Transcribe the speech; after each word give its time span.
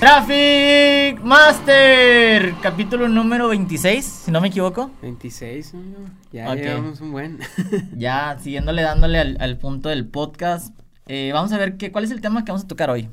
Traffic 0.00 1.20
Master, 1.22 2.54
capítulo 2.62 3.06
número 3.06 3.48
26, 3.48 4.02
si 4.02 4.30
no 4.30 4.40
me 4.40 4.48
equivoco. 4.48 4.90
26, 5.02 5.74
ya 6.32 6.54
llevamos 6.54 7.02
un 7.02 7.12
buen. 7.12 7.38
ya, 7.98 8.38
siguiéndole, 8.40 8.80
dándole 8.80 9.18
al, 9.18 9.58
punto 9.58 9.90
del 9.90 10.06
podcast. 10.06 10.74
Eh, 11.06 11.32
vamos 11.34 11.52
a 11.52 11.58
ver 11.58 11.76
qué, 11.76 11.92
cuál 11.92 12.04
es 12.04 12.12
el 12.12 12.22
tema 12.22 12.46
que 12.46 12.50
vamos 12.50 12.64
a 12.64 12.66
tocar 12.66 12.88
hoy. 12.88 13.10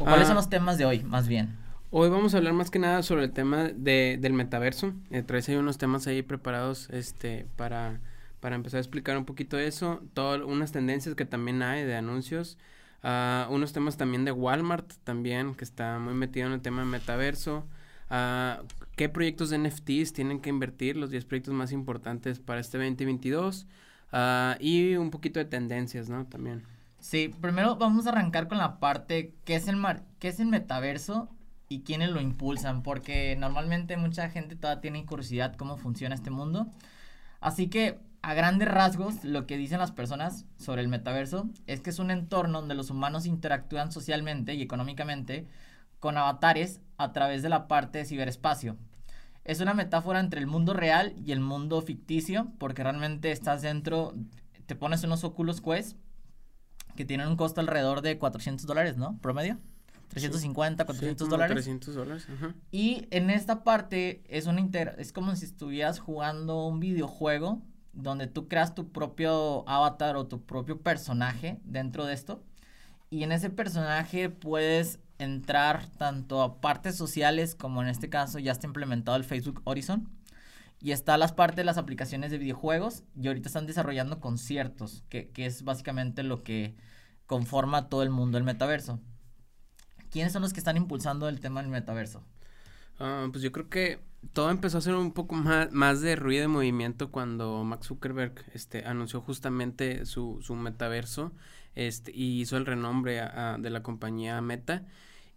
O 0.00 0.04
cuáles 0.06 0.26
son 0.26 0.36
ah. 0.36 0.40
los 0.40 0.50
temas 0.50 0.76
de 0.76 0.86
hoy, 0.86 1.04
más 1.04 1.28
bien. 1.28 1.56
Hoy 1.92 2.08
vamos 2.08 2.34
a 2.34 2.38
hablar 2.38 2.52
más 2.52 2.72
que 2.72 2.80
nada 2.80 3.04
sobre 3.04 3.22
el 3.22 3.30
tema 3.30 3.70
de, 3.72 4.18
del 4.20 4.32
metaverso. 4.32 4.92
Eh, 5.12 5.22
traes 5.22 5.48
ahí 5.48 5.54
unos 5.54 5.78
temas 5.78 6.08
ahí 6.08 6.22
preparados 6.22 6.90
este, 6.90 7.46
para, 7.54 8.00
para 8.40 8.56
empezar 8.56 8.78
a 8.78 8.80
explicar 8.80 9.16
un 9.16 9.24
poquito 9.24 9.56
eso. 9.56 10.02
Todas 10.14 10.42
unas 10.42 10.72
tendencias 10.72 11.14
que 11.14 11.26
también 11.26 11.62
hay 11.62 11.84
de 11.84 11.94
anuncios. 11.94 12.58
Uh, 13.04 13.52
unos 13.52 13.74
temas 13.74 13.98
también 13.98 14.24
de 14.24 14.32
Walmart 14.32 14.90
también, 15.04 15.54
que 15.54 15.64
está 15.64 15.98
muy 15.98 16.14
metido 16.14 16.46
en 16.46 16.54
el 16.54 16.62
tema 16.62 16.80
de 16.80 16.86
metaverso. 16.86 17.66
Uh, 18.10 18.66
¿Qué 18.96 19.10
proyectos 19.10 19.50
de 19.50 19.58
NFTs 19.58 20.14
tienen 20.14 20.40
que 20.40 20.48
invertir? 20.48 20.96
Los 20.96 21.10
10 21.10 21.26
proyectos 21.26 21.52
más 21.52 21.70
importantes 21.70 22.38
para 22.38 22.60
este 22.60 22.78
2022. 22.78 23.64
Uh, 23.64 23.66
ah, 24.12 24.56
y 24.58 24.94
un 24.94 25.10
poquito 25.10 25.38
de 25.38 25.44
tendencias, 25.44 26.08
¿no? 26.08 26.24
También. 26.24 26.62
Sí, 26.98 27.28
primero 27.42 27.76
vamos 27.76 28.06
a 28.06 28.10
arrancar 28.10 28.48
con 28.48 28.56
la 28.56 28.80
parte, 28.80 29.34
¿qué 29.44 29.56
es 29.56 29.68
el, 29.68 29.76
mar 29.76 30.04
qué 30.18 30.28
es 30.28 30.40
el 30.40 30.46
metaverso 30.46 31.28
y 31.68 31.82
quiénes 31.82 32.08
lo 32.08 32.22
impulsan? 32.22 32.82
Porque 32.82 33.36
normalmente 33.38 33.98
mucha 33.98 34.30
gente 34.30 34.56
todavía 34.56 34.80
tiene 34.80 35.04
curiosidad 35.04 35.56
cómo 35.56 35.76
funciona 35.76 36.14
este 36.14 36.30
mundo. 36.30 36.68
Así 37.40 37.68
que 37.68 37.98
a 38.24 38.32
grandes 38.32 38.68
rasgos, 38.68 39.22
lo 39.22 39.46
que 39.46 39.58
dicen 39.58 39.78
las 39.78 39.92
personas 39.92 40.46
sobre 40.56 40.80
el 40.80 40.88
metaverso 40.88 41.50
es 41.66 41.82
que 41.82 41.90
es 41.90 41.98
un 41.98 42.10
entorno 42.10 42.60
donde 42.60 42.74
los 42.74 42.88
humanos 42.88 43.26
interactúan 43.26 43.92
socialmente 43.92 44.54
y 44.54 44.62
económicamente 44.62 45.46
con 46.00 46.16
avatares 46.16 46.80
a 46.96 47.12
través 47.12 47.42
de 47.42 47.50
la 47.50 47.68
parte 47.68 47.98
de 47.98 48.06
ciberespacio. 48.06 48.78
Es 49.44 49.60
una 49.60 49.74
metáfora 49.74 50.20
entre 50.20 50.40
el 50.40 50.46
mundo 50.46 50.72
real 50.72 51.12
y 51.22 51.32
el 51.32 51.40
mundo 51.40 51.82
ficticio, 51.82 52.50
porque 52.58 52.82
realmente 52.82 53.30
estás 53.30 53.60
dentro, 53.60 54.14
te 54.64 54.74
pones 54.74 55.04
unos 55.04 55.22
Oculus 55.22 55.60
Quest 55.60 55.98
que 56.96 57.04
tienen 57.04 57.28
un 57.28 57.36
costo 57.36 57.60
alrededor 57.60 58.00
de 58.00 58.16
400 58.16 58.64
dólares, 58.64 58.96
¿no? 58.96 59.18
Promedio. 59.18 59.58
350, 60.08 60.86
400 60.86 61.28
dólares. 61.28 61.54
300 61.56 61.94
dólares. 61.94 62.26
Y 62.70 63.06
en 63.10 63.28
esta 63.28 63.64
parte 63.64 64.22
es, 64.28 64.46
una 64.46 64.66
es 64.96 65.12
como 65.12 65.36
si 65.36 65.44
estuvieras 65.44 65.98
jugando 65.98 66.66
un 66.66 66.80
videojuego 66.80 67.60
donde 67.94 68.26
tú 68.26 68.48
creas 68.48 68.74
tu 68.74 68.90
propio 68.90 69.68
avatar 69.68 70.16
o 70.16 70.26
tu 70.26 70.42
propio 70.44 70.80
personaje 70.80 71.60
dentro 71.64 72.04
de 72.04 72.14
esto. 72.14 72.42
Y 73.10 73.22
en 73.22 73.32
ese 73.32 73.50
personaje 73.50 74.30
puedes 74.30 74.98
entrar 75.18 75.86
tanto 75.98 76.42
a 76.42 76.60
partes 76.60 76.96
sociales 76.96 77.54
como 77.54 77.82
en 77.82 77.88
este 77.88 78.08
caso 78.08 78.38
ya 78.38 78.52
está 78.52 78.66
implementado 78.66 79.16
el 79.16 79.24
Facebook 79.24 79.62
Horizon. 79.64 80.08
Y 80.80 80.92
está 80.92 81.16
las 81.16 81.32
partes 81.32 81.56
de 81.56 81.64
las 81.64 81.78
aplicaciones 81.78 82.30
de 82.30 82.38
videojuegos 82.38 83.04
y 83.18 83.28
ahorita 83.28 83.48
están 83.48 83.66
desarrollando 83.66 84.20
conciertos, 84.20 85.02
que, 85.08 85.30
que 85.30 85.46
es 85.46 85.62
básicamente 85.62 86.22
lo 86.22 86.42
que 86.42 86.76
conforma 87.26 87.88
todo 87.88 88.02
el 88.02 88.10
mundo 88.10 88.36
del 88.36 88.44
metaverso. 88.44 89.00
¿Quiénes 90.10 90.32
son 90.32 90.42
los 90.42 90.52
que 90.52 90.60
están 90.60 90.76
impulsando 90.76 91.28
el 91.28 91.40
tema 91.40 91.62
del 91.62 91.70
metaverso? 91.70 92.22
Ah, 92.98 93.28
pues 93.30 93.42
yo 93.42 93.52
creo 93.52 93.68
que 93.68 93.98
todo 94.32 94.50
empezó 94.50 94.78
a 94.78 94.80
ser 94.80 94.94
un 94.94 95.12
poco 95.12 95.34
más, 95.34 95.72
más 95.72 96.00
de 96.00 96.16
ruido 96.16 96.42
de 96.42 96.48
movimiento 96.48 97.10
cuando 97.10 97.64
Max 97.64 97.88
Zuckerberg 97.88 98.34
este, 98.54 98.84
anunció 98.86 99.20
justamente 99.20 100.06
su, 100.06 100.38
su 100.42 100.54
metaverso 100.54 101.32
este, 101.74 102.12
y 102.12 102.40
hizo 102.40 102.56
el 102.56 102.66
renombre 102.66 103.20
de 103.58 103.70
la 103.70 103.82
compañía 103.82 104.40
Meta. 104.40 104.86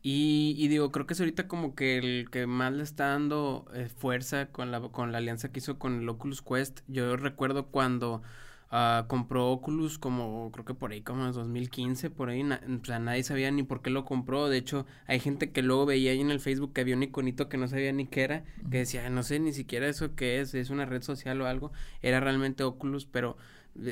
Y, 0.03 0.55
y, 0.58 0.67
digo, 0.67 0.91
creo 0.91 1.05
que 1.08 1.16
es 1.16 1.19
ahorita 1.19 1.47
como 1.47 1.75
que 1.75 1.97
el 1.97 2.30
que 2.30 2.48
más 2.48 2.71
le 2.71 2.83
está 2.83 3.08
dando 3.08 3.65
eh, 3.73 3.89
fuerza 3.89 4.48
con 4.52 4.71
la, 4.71 4.80
con 4.80 5.11
la 5.11 5.17
alianza 5.17 5.52
que 5.52 5.60
hizo 5.60 5.80
con 5.80 6.02
el 6.02 6.10
Oculus 6.10 6.42
Quest. 6.42 6.81
Yo 6.87 7.17
recuerdo 7.17 7.67
cuando 7.67 8.21
Uh, 8.70 9.08
compró 9.08 9.50
Oculus 9.50 9.98
como, 9.98 10.52
creo 10.52 10.66
que 10.66 10.73
por 10.73 10.92
ahí, 10.92 11.02
como 11.02 11.26
en 11.26 11.32
2015, 11.32 12.10
por 12.10 12.30
ahí, 12.30 12.44
o 12.44 12.86
sea, 12.86 13.00
nadie 13.00 13.23
sabía 13.23 13.50
ni 13.50 13.64
por 13.64 13.82
qué 13.82 13.89
lo 13.89 14.04
compró. 14.04 14.50
De 14.50 14.58
hecho, 14.58 14.86
hay 15.05 15.22
gente 15.22 15.52
que 15.52 15.61
luego 15.61 15.86
veía 15.86 16.11
ahí 16.11 16.20
en 16.20 16.32
el 16.32 16.42
Facebook 16.42 16.73
que 16.73 16.82
había 16.82 16.95
un 16.95 17.04
iconito 17.04 17.48
que 17.48 17.58
no 17.58 17.67
sabía 17.70 17.94
ni 17.94 18.08
qué 18.08 18.23
era, 18.23 18.44
que 18.70 18.80
decía, 18.80 19.10
no 19.10 19.23
sé 19.23 19.39
ni 19.39 19.54
siquiera 19.54 19.88
eso 19.88 20.16
qué 20.16 20.42
es, 20.42 20.54
es 20.54 20.70
una 20.70 20.86
red 20.86 21.02
social 21.02 21.39
o 21.42 21.48
algo. 21.48 21.72
Era 22.02 22.20
realmente 22.20 22.64
Oculus, 22.64 23.05
pero 23.05 23.38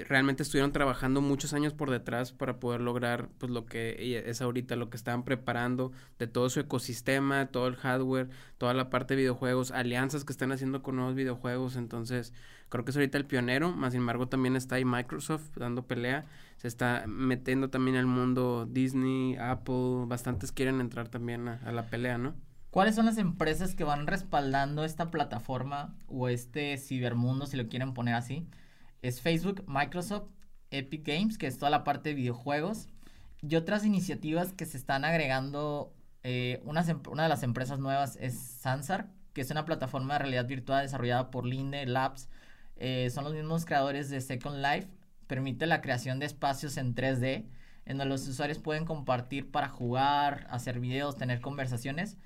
realmente 0.07 0.43
estuvieron 0.43 0.71
trabajando 0.71 1.21
muchos 1.21 1.53
años 1.53 1.73
por 1.73 1.91
detrás 1.91 2.31
para 2.31 2.59
poder 2.59 2.81
lograr 2.81 3.29
pues 3.37 3.51
lo 3.51 3.65
que 3.65 4.23
es 4.25 4.41
ahorita 4.41 4.75
lo 4.75 4.89
que 4.89 4.97
estaban 4.97 5.23
preparando 5.23 5.91
de 6.17 6.27
todo 6.27 6.49
su 6.49 6.59
ecosistema, 6.59 7.47
todo 7.47 7.67
el 7.67 7.75
hardware, 7.75 8.29
toda 8.57 8.73
la 8.73 8.89
parte 8.89 9.13
de 9.13 9.21
videojuegos, 9.21 9.71
alianzas 9.71 10.23
que 10.25 10.31
están 10.31 10.51
haciendo 10.51 10.81
con 10.81 10.95
nuevos 10.95 11.15
videojuegos, 11.15 11.75
entonces 11.75 12.33
creo 12.69 12.83
que 12.83 12.91
es 12.91 12.97
ahorita 12.97 13.17
el 13.17 13.25
pionero, 13.25 13.71
más 13.71 13.93
sin 13.93 14.01
embargo 14.01 14.27
también 14.27 14.55
está 14.55 14.75
ahí 14.75 14.85
Microsoft 14.85 15.55
dando 15.57 15.85
pelea, 15.85 16.25
se 16.57 16.67
está 16.67 17.05
metiendo 17.07 17.69
también 17.69 17.95
el 17.95 18.07
mundo 18.07 18.67
Disney, 18.69 19.35
Apple, 19.35 20.05
bastantes 20.07 20.51
quieren 20.51 20.81
entrar 20.81 21.09
también 21.09 21.47
a, 21.47 21.61
a 21.63 21.71
la 21.71 21.87
pelea, 21.87 22.17
¿no? 22.17 22.33
¿Cuáles 22.71 22.95
son 22.95 23.05
las 23.05 23.17
empresas 23.17 23.73
que 23.73 23.85
van 23.85 24.05
respaldando 24.05 24.83
esta 24.83 25.09
plataforma 25.09 25.95
o 26.07 26.27
este 26.27 26.77
cibermundo, 26.77 27.45
si 27.45 27.55
lo 27.55 27.69
quieren 27.69 27.93
poner 27.93 28.15
así? 28.15 28.45
Es 29.07 29.21
Facebook, 29.21 29.63
Microsoft, 29.67 30.29
Epic 30.71 31.05
Games, 31.05 31.37
que 31.37 31.47
es 31.47 31.57
toda 31.57 31.69
la 31.69 31.83
parte 31.83 32.09
de 32.09 32.15
videojuegos, 32.15 32.87
y 33.41 33.55
otras 33.55 33.85
iniciativas 33.85 34.53
que 34.53 34.65
se 34.65 34.77
están 34.77 35.05
agregando. 35.05 35.93
Eh, 36.23 36.61
una, 36.65 36.83
una, 37.09 37.23
de 37.23 37.29
las 37.29 37.43
empresas 37.43 37.79
nuevas 37.79 38.17
es 38.19 38.39
Sansar, 38.39 39.11
que 39.33 39.41
es 39.41 39.51
una 39.51 39.65
plataforma 39.65 40.13
de 40.15 40.19
realidad 40.19 40.47
virtual 40.47 40.83
desarrollada 40.83 41.29
por 41.29 41.45
Linde 41.45 41.85
Labs. 41.85 42.29
Eh, 42.77 43.09
son 43.11 43.23
los 43.25 43.33
mismos 43.33 43.65
creadores 43.65 44.09
de 44.09 44.21
Second 44.21 44.57
Life. 44.57 44.87
Permite 45.27 45.67
la 45.67 45.81
creación 45.81 46.19
de 46.19 46.25
espacios 46.25 46.77
en 46.77 46.95
3D, 46.95 47.45
en 47.85 47.97
donde 47.97 48.05
los 48.05 48.27
usuarios 48.27 48.59
pueden 48.59 48.85
compartir 48.85 49.51
para 49.51 49.69
jugar, 49.69 50.47
hacer 50.49 50.79
videos, 50.79 51.15
tener 51.15 51.41
conversaciones. 51.41 52.17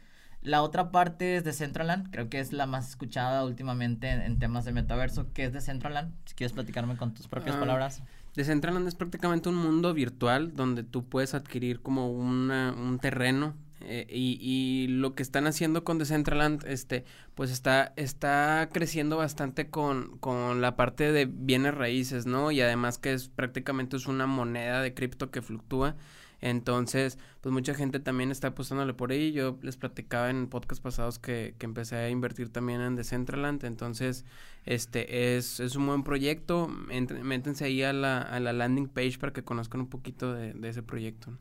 La 0.42 0.62
otra 0.62 0.92
parte 0.92 1.36
es 1.36 1.44
de 1.44 1.52
Centraland, 1.52 2.12
creo 2.12 2.30
que 2.30 2.40
es 2.40 2.54
la 2.54 2.66
más 2.66 2.90
escuchada 2.90 3.44
últimamente 3.44 4.10
en, 4.10 4.40
temas 4.40 4.64
de 4.64 4.72
metaverso, 4.72 5.32
que 5.34 5.44
es 5.44 5.54
de 5.54 5.60
Centraland. 5.60 6.14
Si 6.26 6.34
quieres 6.36 6.54
platicarme 6.54 6.96
con 6.96 7.14
tus 7.14 7.28
propias 7.28 7.58
ah, 7.58 7.60
palabras. 7.60 8.02
Decentraland 8.36 8.88
es 8.88 8.96
prácticamente 8.96 9.50
un 9.50 9.56
mundo 9.56 9.94
virtual 9.94 10.54
donde 10.56 10.84
tú 10.84 11.04
puedes 11.04 11.34
adquirir 11.34 11.82
como 11.82 12.10
una, 12.10 12.74
un 12.78 13.00
terreno 13.00 13.54
eh, 13.82 14.06
y, 14.10 14.38
y, 14.42 14.88
lo 14.88 15.16
que 15.16 15.24
están 15.24 15.48
haciendo 15.48 15.84
con 15.84 15.98
Decentraland, 16.00 16.66
este, 16.68 17.06
pues 17.36 17.50
está, 17.50 17.94
está 17.96 18.70
creciendo 18.74 19.18
bastante 19.18 19.70
con, 19.70 20.18
con 20.20 20.60
la 20.62 20.76
parte 20.76 21.12
de 21.12 21.26
bienes 21.26 21.74
raíces, 21.74 22.26
¿no? 22.26 22.52
Y 22.52 22.60
además 22.60 22.98
que 22.98 23.14
es 23.14 23.30
prácticamente 23.30 23.96
es 23.96 24.08
una 24.08 24.28
moneda 24.28 24.82
de 24.82 24.94
cripto 24.94 25.32
que 25.32 25.42
fluctúa. 25.42 25.96
Entonces, 26.42 27.18
pues 27.42 27.52
mucha 27.52 27.74
gente 27.74 28.00
también 28.00 28.32
está 28.32 28.50
apostándole 28.50 28.94
por 28.94 29.12
ahí. 29.12 29.32
Yo 29.32 29.58
les 29.62 29.78
platicaba 29.78 30.30
en 30.30 30.48
podcast 30.48 30.82
pasados 30.82 31.20
que, 31.20 31.56
que 31.58 31.66
empecé 31.66 31.98
a 31.98 32.10
invertir 32.10 32.50
también 32.50 32.82
en 32.82 32.96
Decentraland. 32.96 33.64
Entonces, 33.66 34.26
este 34.66 35.36
es, 35.36 35.60
es 35.60 35.76
un 35.76 35.88
buen 35.88 36.04
proyecto. 36.04 36.68
métense 36.68 37.66
ahí 37.66 37.84
a 37.84 37.94
la, 37.94 38.22
a 38.22 38.40
la 38.40 38.54
landing 38.54 38.88
page 38.88 39.18
para 39.20 39.34
que 39.34 39.44
conozcan 39.44 39.82
un 39.82 39.88
poquito 39.88 40.34
de, 40.34 40.56
ese 40.68 40.84
proyecto. 40.84 41.38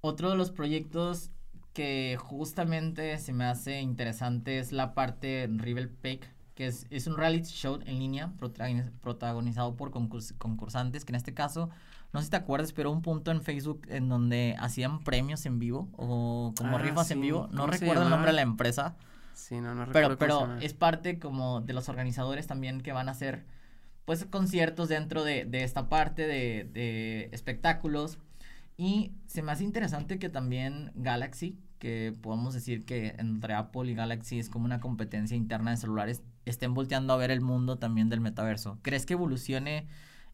Otro 0.00 0.30
de 0.30 0.36
los 0.36 0.50
proyectos 0.50 1.30
que 1.72 2.16
justamente 2.18 3.18
se 3.18 3.32
me 3.32 3.44
hace 3.44 3.80
interesante 3.80 4.58
es 4.58 4.72
la 4.72 4.94
parte 4.94 5.48
Rival 5.48 5.90
Peak, 5.90 6.28
que 6.54 6.66
es, 6.66 6.86
es 6.90 7.06
un 7.06 7.16
reality 7.16 7.50
show 7.50 7.78
en 7.84 7.98
línea 8.00 8.32
protagonizado 9.00 9.76
por 9.76 9.92
concursantes, 9.92 11.04
que 11.04 11.12
en 11.12 11.16
este 11.16 11.34
caso 11.34 11.70
no 12.12 12.20
sé 12.20 12.26
si 12.26 12.30
te 12.30 12.36
acuerdas, 12.36 12.72
pero 12.72 12.90
un 12.90 13.02
punto 13.02 13.30
en 13.30 13.42
Facebook 13.42 13.82
en 13.88 14.08
donde 14.08 14.56
hacían 14.58 15.00
premios 15.04 15.44
en 15.46 15.58
vivo 15.58 15.88
o 15.96 16.54
como 16.56 16.76
ah, 16.76 16.80
rifas 16.80 17.10
en 17.10 17.20
vivo. 17.20 17.48
No 17.52 17.66
recuerdo 17.66 18.04
el 18.04 18.10
nombre 18.10 18.30
de 18.30 18.36
la 18.36 18.42
empresa. 18.42 18.96
Sí, 19.34 19.60
no, 19.60 19.74
no 19.74 19.84
recuerdo. 19.84 20.18
Pero, 20.18 20.40
pero 20.46 20.60
es 20.60 20.74
parte 20.74 21.18
como 21.18 21.60
de 21.60 21.72
los 21.74 21.88
organizadores 21.88 22.46
también 22.46 22.80
que 22.80 22.92
van 22.92 23.08
a 23.08 23.12
hacer 23.12 23.44
pues 24.04 24.24
conciertos 24.24 24.88
dentro 24.88 25.22
de, 25.22 25.44
de 25.44 25.64
esta 25.64 25.90
parte 25.90 26.26
de, 26.26 26.64
de 26.72 27.28
espectáculos. 27.32 28.18
Y 28.78 29.12
se 29.26 29.42
me 29.42 29.52
hace 29.52 29.64
interesante 29.64 30.18
que 30.18 30.30
también 30.30 30.92
Galaxy, 30.94 31.58
que 31.78 32.14
podemos 32.22 32.54
decir 32.54 32.84
que 32.84 33.16
entre 33.18 33.52
Apple 33.52 33.90
y 33.90 33.94
Galaxy 33.94 34.38
es 34.38 34.48
como 34.48 34.64
una 34.64 34.80
competencia 34.80 35.36
interna 35.36 35.72
de 35.72 35.76
celulares, 35.76 36.22
estén 36.46 36.72
volteando 36.72 37.12
a 37.12 37.16
ver 37.16 37.30
el 37.30 37.42
mundo 37.42 37.76
también 37.76 38.08
del 38.08 38.20
metaverso. 38.20 38.78
¿Crees 38.82 39.04
que 39.04 39.12
evolucione? 39.12 39.86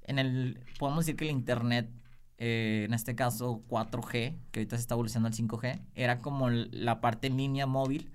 En 0.05 0.19
el, 0.19 0.61
podemos 0.79 1.05
decir 1.05 1.17
que 1.17 1.25
el 1.25 1.31
Internet, 1.31 1.91
eh, 2.39 2.85
en 2.87 2.95
este 2.95 3.15
caso 3.15 3.63
4G, 3.69 4.37
que 4.51 4.61
ahorita 4.61 4.77
se 4.77 4.83
está 4.83 4.95
evolucionando 4.95 5.29
al 5.29 5.35
5G, 5.35 5.81
era 5.95 6.21
como 6.21 6.51
la 6.51 7.01
parte 7.01 7.27
en 7.27 7.37
línea 7.37 7.67
móvil 7.67 8.13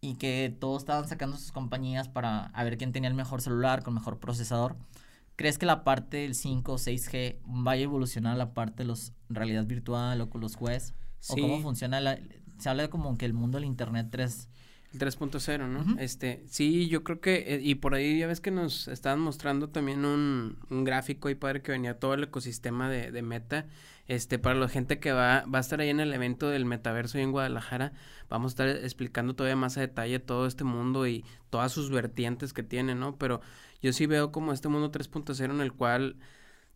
y 0.00 0.14
que 0.14 0.54
todos 0.58 0.82
estaban 0.82 1.08
sacando 1.08 1.36
sus 1.36 1.52
compañías 1.52 2.08
para 2.08 2.46
a 2.46 2.64
ver 2.64 2.76
quién 2.76 2.92
tenía 2.92 3.08
el 3.08 3.14
mejor 3.14 3.40
celular 3.40 3.82
con 3.82 3.94
mejor 3.94 4.18
procesador. 4.18 4.76
¿Crees 5.36 5.58
que 5.58 5.66
la 5.66 5.82
parte 5.82 6.18
del 6.18 6.34
5 6.34 6.72
o 6.72 6.78
6G 6.78 7.38
vaya 7.44 7.80
a 7.80 7.84
evolucionar 7.84 8.36
la 8.36 8.54
parte 8.54 8.84
de 8.84 8.86
los 8.86 9.12
realidad 9.28 9.66
virtual 9.66 10.20
o 10.20 10.30
con 10.30 10.40
los 10.40 10.56
jueces? 10.56 10.94
¿O 11.28 11.34
cómo 11.36 11.60
funciona 11.60 12.00
la, 12.00 12.18
se 12.58 12.68
habla 12.68 12.84
de 12.84 12.90
como 12.90 13.16
que 13.16 13.24
el 13.24 13.32
mundo 13.32 13.58
del 13.58 13.64
Internet 13.64 14.08
3. 14.10 14.48
El 14.94 15.00
3.0, 15.00 15.68
¿no? 15.68 15.98
Este, 15.98 16.42
sí, 16.46 16.88
yo 16.88 17.02
creo 17.02 17.20
que, 17.20 17.54
eh, 17.54 17.60
y 17.62 17.74
por 17.74 17.94
ahí 17.94 18.18
ya 18.18 18.26
ves 18.26 18.40
que 18.40 18.50
nos 18.50 18.88
estaban 18.88 19.20
mostrando 19.20 19.68
también 19.68 20.04
un, 20.04 20.56
un 20.70 20.84
gráfico 20.84 21.28
ahí 21.28 21.34
padre 21.34 21.62
que 21.62 21.72
venía 21.72 21.98
todo 21.98 22.14
el 22.14 22.24
ecosistema 22.24 22.88
de, 22.88 23.10
de 23.10 23.22
Meta. 23.22 23.66
Este, 24.06 24.38
para 24.38 24.54
la 24.54 24.68
gente 24.68 25.00
que 25.00 25.12
va, 25.12 25.44
va 25.46 25.58
a 25.58 25.60
estar 25.60 25.80
ahí 25.80 25.88
en 25.88 25.98
el 25.98 26.12
evento 26.12 26.50
del 26.50 26.66
metaverso 26.66 27.16
ahí 27.16 27.24
en 27.24 27.32
Guadalajara, 27.32 27.92
vamos 28.28 28.52
a 28.52 28.52
estar 28.52 28.68
explicando 28.68 29.34
todavía 29.34 29.56
más 29.56 29.78
a 29.78 29.80
detalle 29.80 30.18
todo 30.18 30.46
este 30.46 30.62
mundo 30.62 31.06
y 31.06 31.24
todas 31.48 31.72
sus 31.72 31.90
vertientes 31.90 32.52
que 32.52 32.62
tiene, 32.62 32.94
¿no? 32.94 33.16
Pero 33.16 33.40
yo 33.80 33.92
sí 33.92 34.06
veo 34.06 34.30
como 34.30 34.52
este 34.52 34.68
mundo 34.68 34.92
3.0 34.92 35.50
en 35.50 35.60
el 35.60 35.72
cual 35.72 36.16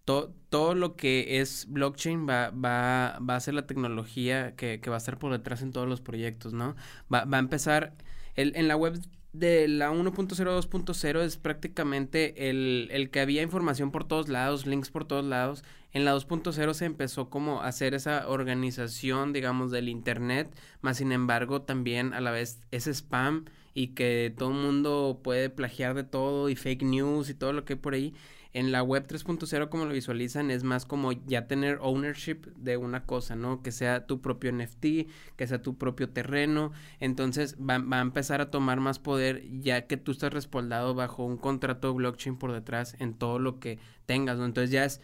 todo 0.09 0.75
lo 0.75 0.97
que 0.97 1.41
es 1.41 1.67
blockchain 1.69 2.27
va, 2.27 2.51
va, 2.51 3.37
a 3.37 3.41
ser 3.41 3.53
la 3.53 3.67
tecnología 3.67 4.57
que, 4.57 4.81
va 4.89 4.95
a 4.95 4.99
estar 4.99 5.19
por 5.19 5.33
detrás 5.33 5.61
en 5.61 5.73
todos 5.73 5.87
los 5.87 6.01
proyectos, 6.01 6.55
¿no? 6.55 6.77
Va, 7.13 7.27
a 7.31 7.39
empezar, 7.39 7.95
el, 8.35 8.57
en 8.57 8.69
la 8.69 8.77
web 8.77 8.99
de 9.35 9.69
la 9.69 9.93
1.0, 9.93 10.13
2.0 10.15 11.21
es 11.21 11.37
prácticamente 11.37 12.49
el, 12.49 12.89
el 12.91 13.11
que 13.11 13.21
había 13.21 13.43
información 13.43 13.91
por 13.91 14.05
todos 14.05 14.29
lados, 14.29 14.67
links 14.67 14.91
por 14.91 15.05
todos 15.05 15.25
lados. 15.25 15.63
En 15.93 16.07
la 16.07 16.15
2.0 16.15 16.73
se 16.73 16.85
empezó 16.87 17.29
como 17.29 17.61
a 17.61 17.67
hacer 17.67 17.93
esa 17.93 18.29
organización, 18.29 19.35
digamos, 19.35 19.71
del 19.71 19.91
Internet, 19.91 20.51
más 20.81 20.99
sin 20.99 21.13
embargo 21.13 21.63
también 21.63 22.15
a 22.15 22.21
la 22.21 22.31
vez 22.31 22.61
es 22.71 22.87
spam 22.87 23.45
y 23.75 23.89
que 23.89 24.35
todo 24.37 24.51
el 24.51 24.57
mundo 24.57 25.21
puede 25.23 25.51
plagiar 25.51 25.95
de 25.95 26.05
todo 26.05 26.49
y 26.49 26.57
fake 26.57 26.83
news 26.83 27.29
y 27.29 27.35
todo 27.35 27.53
lo 27.53 27.65
que 27.65 27.75
hay 27.75 27.79
por 27.79 27.95
ahí. 27.95 28.15
En 28.55 28.73
la 28.73 28.83
web 28.83 29.07
3.0, 29.07 29.69
como 29.69 29.85
lo 29.85 29.93
visualizan, 29.93 30.51
es 30.51 30.65
más 30.65 30.87
como 30.87 31.13
ya 31.13 31.47
tener 31.47 31.79
ownership 31.83 32.47
de 32.57 32.77
una 32.79 33.05
cosa, 33.05 33.37
¿no? 33.37 33.63
Que 33.63 33.73
sea 33.73 34.07
tu 34.07 34.23
propio 34.23 34.51
NFT, 34.53 35.07
que 35.37 35.47
sea 35.47 35.61
tu 35.61 35.77
propio 35.77 36.09
terreno. 36.09 36.73
Entonces 36.99 37.57
va, 37.57 37.75
a 37.75 38.01
empezar 38.01 38.41
a 38.41 38.51
tomar 38.51 38.81
más 38.81 38.99
poder 38.99 39.43
ya 39.61 39.87
que 39.87 39.99
tú 39.99 40.13
estás 40.13 40.33
respaldado 40.33 40.95
bajo 40.95 41.25
un 41.25 41.37
contrato 41.37 41.93
blockchain 41.93 42.37
por 42.37 42.53
detrás 42.53 42.97
en 43.01 43.15
todo 43.15 43.39
lo 43.39 43.61
que 43.61 43.79
tengas, 44.07 44.39
¿no? 44.39 44.47
Entonces 44.47 44.71
ya 44.71 44.85
es 44.85 45.03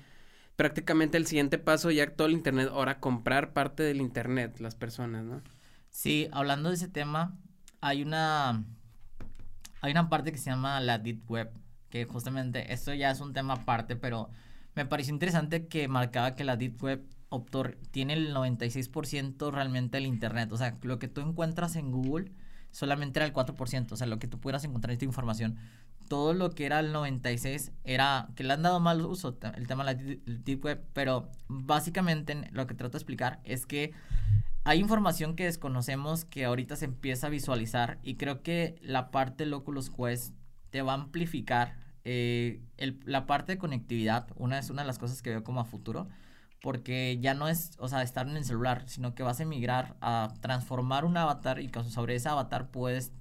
prácticamente 0.57 1.19
el 1.19 1.27
siguiente 1.27 1.59
paso, 1.59 1.91
ya 1.91 2.11
todo 2.15 2.29
el 2.29 2.33
Internet, 2.33 2.71
ahora 2.73 3.01
comprar 3.01 3.53
parte 3.53 3.83
del 3.83 4.01
Internet, 4.01 4.59
las 4.61 4.75
personas, 4.75 5.25
¿no? 5.25 5.43
Sí, 5.91 6.29
hablando 6.33 6.71
de 6.71 6.77
ese 6.77 6.89
tema, 6.89 7.37
hay 7.81 8.03
una, 8.03 8.65
hay 9.81 9.93
una 9.93 10.09
parte 10.09 10.33
que 10.33 10.39
se 10.39 10.51
llama 10.51 10.81
la 10.81 10.99
Deep 10.99 11.31
Web 11.31 11.53
que 11.95 12.07
justamente 12.07 12.73
esto 12.73 12.93
ya 12.93 13.13
es 13.13 13.21
un 13.21 13.33
tema 13.33 13.55
aparte, 13.55 13.95
pero 13.95 14.29
me 14.75 14.85
pareció 14.85 15.15
interesante 15.15 15.69
que 15.69 15.87
marcaba 15.87 16.35
que 16.35 16.43
la 16.43 16.57
Deep 16.57 16.83
Web 16.83 17.05
Optor 17.29 17.79
tiene 17.93 18.15
el 18.15 18.35
96% 18.35 19.53
realmente 19.53 19.99
del 19.99 20.07
Internet. 20.07 20.51
O 20.51 20.57
sea, 20.57 20.77
lo 20.83 20.99
que 20.99 21.07
tú 21.07 21.21
encuentras 21.21 21.77
en 21.77 21.93
Google 21.93 22.33
solamente 22.73 23.21
era 23.21 23.27
el 23.27 23.33
4%. 23.33 23.93
O 23.93 23.97
sea, 23.97 24.09
lo 24.09 24.19
que 24.19 24.27
tú 24.27 24.41
pudieras 24.41 24.65
encontrar 24.65 24.91
esta 24.91 25.05
información. 25.05 25.57
Todo 26.09 26.35
lo 26.35 26.51
que 26.51 26.67
era 26.67 26.81
el 26.81 26.91
96 26.93 27.71
era 27.85 28.27
que 28.35 28.43
le 28.43 28.55
han 28.55 28.63
dado 28.63 28.81
mal 28.81 29.01
uso 29.03 29.39
el 29.55 29.69
tema 29.69 29.85
de 29.85 29.95
la 29.95 30.19
Deep 30.27 30.65
Web. 30.65 30.85
Pero 30.95 31.31
básicamente 31.47 32.49
lo 32.51 32.67
que 32.67 32.75
trato 32.75 32.95
de 32.95 32.99
explicar 32.99 33.39
es 33.45 33.67
que 33.67 33.93
hay 34.65 34.81
información 34.81 35.37
que 35.37 35.45
desconocemos 35.45 36.25
que 36.25 36.45
ahorita 36.45 36.75
se 36.75 36.87
empieza 36.87 37.29
a 37.29 37.31
visualizar. 37.31 38.01
Y 38.03 38.17
creo 38.17 38.43
que 38.43 38.81
la 38.83 39.13
parte 39.13 39.49
Oculus 39.53 39.91
Quest 39.91 40.35
te 40.71 40.83
va 40.83 40.91
a 40.91 40.97
amplificar 40.97 41.84
eh, 42.05 42.61
la 43.05 43.27
parte 43.27 43.53
de 43.53 43.59
conectividad, 43.59 44.29
una 44.37 44.59
es 44.59 44.71
una 44.71 44.83
de 44.83 44.87
las 44.87 44.99
cosas 44.99 45.23
que 45.23 45.31
veo 45.31 45.45
como 45.45 45.61
a 45.61 45.65
futuro, 45.65 46.09
porque 46.61 47.19
ya 47.21 47.35
no 47.35 47.49
es, 47.49 47.73
o 47.79 47.89
sea, 47.89 48.03
estar 48.03 48.27
en 48.29 48.37
el 48.37 48.45
celular, 48.45 48.85
sino 48.87 49.15
que 49.15 49.23
vas 49.23 49.41
a 49.41 49.43
emigrar 49.43 49.97
a 50.01 50.33
transformar 50.41 51.05
un 51.05 51.17
avatar 51.17 51.61
y 51.61 51.71
sobre 51.89 52.15
ese 52.15 52.29
avatar 52.29 52.71
puedes 52.71 53.13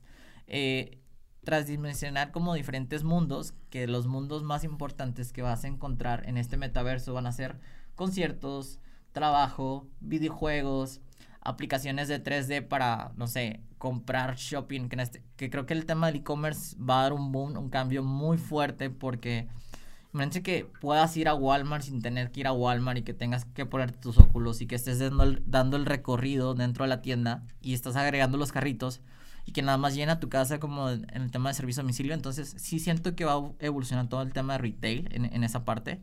eh, 0.48 1.00
transdimensionar 1.44 2.32
como 2.32 2.54
diferentes 2.54 3.04
mundos, 3.04 3.54
que 3.70 3.88
los 3.88 4.08
mundos 4.08 4.44
más 4.44 4.64
importantes 4.64 5.34
que 5.34 5.42
vas 5.42 5.64
a 5.64 5.68
encontrar 5.68 6.28
en 6.28 6.38
este 6.38 6.58
metaverso 6.58 7.14
van 7.14 7.28
a 7.28 7.34
ser 7.34 7.60
conciertos, 7.96 8.80
trabajo, 9.12 9.88
videojuegos, 10.00 11.02
aplicaciones 11.44 12.08
de 12.08 12.24
3D 12.24 12.68
para, 12.68 13.12
no 13.16 13.28
sé, 13.28 13.62
comprar 13.78 14.36
shopping, 14.36 14.88
que, 14.88 15.02
este, 15.02 15.24
que 15.36 15.50
creo 15.50 15.66
que 15.66 15.74
el 15.74 15.86
tema 15.86 16.08
del 16.08 16.18
e-commerce 16.18 16.76
va 16.78 17.00
a 17.00 17.04
dar 17.04 17.14
un 17.14 17.32
boom, 17.32 17.58
un 17.58 17.70
cambio 17.70 18.04
muy 18.04 18.38
fuerte 18.38 18.90
porque 18.90 19.48
imagínense 20.14 20.42
que 20.42 20.66
puedas 20.80 21.16
ir 21.18 21.28
a 21.28 21.36
Walmart 21.36 21.84
sin 21.84 22.02
tener 22.02 22.32
que 22.32 22.42
ir 22.42 22.48
a 22.48 22.54
Walmart 22.54 23.00
y 23.00 23.02
que 23.02 23.14
tengas 23.14 23.46
que 23.46 23.66
poner 23.66 23.92
tus 23.92 24.18
óculos 24.18 24.62
y 24.62 24.68
que 24.68 24.76
estés 24.76 25.00
dando 25.00 25.24
el, 25.24 25.44
dando 25.46 25.76
el 25.76 25.86
recorrido 25.86 26.54
dentro 26.54 26.86
de 26.86 26.90
la 26.90 27.02
tienda 27.02 27.44
y 27.62 27.74
estás 27.74 27.96
agregando 27.98 28.38
los 28.38 28.52
carritos 28.52 29.02
y 29.46 29.52
que 29.52 29.62
nada 29.62 29.78
más 29.78 29.96
llena 29.96 30.22
tu 30.22 30.30
casa 30.30 30.60
como 30.60 30.90
en 30.90 31.06
el 31.14 31.32
tema 31.32 31.50
de 31.50 31.56
servicio 31.56 31.82
a 31.82 31.84
domicilio. 31.84 32.14
Entonces 32.14 32.56
sí 32.58 32.80
siento 32.80 33.16
que 33.16 33.26
va 33.26 33.34
a 33.34 33.52
evolucionar 33.60 34.08
todo 34.08 34.22
el 34.22 34.32
tema 34.32 34.54
de 34.54 34.60
retail 34.60 35.10
en, 35.12 35.26
en 35.26 35.44
esa 35.44 35.66
parte, 35.66 36.00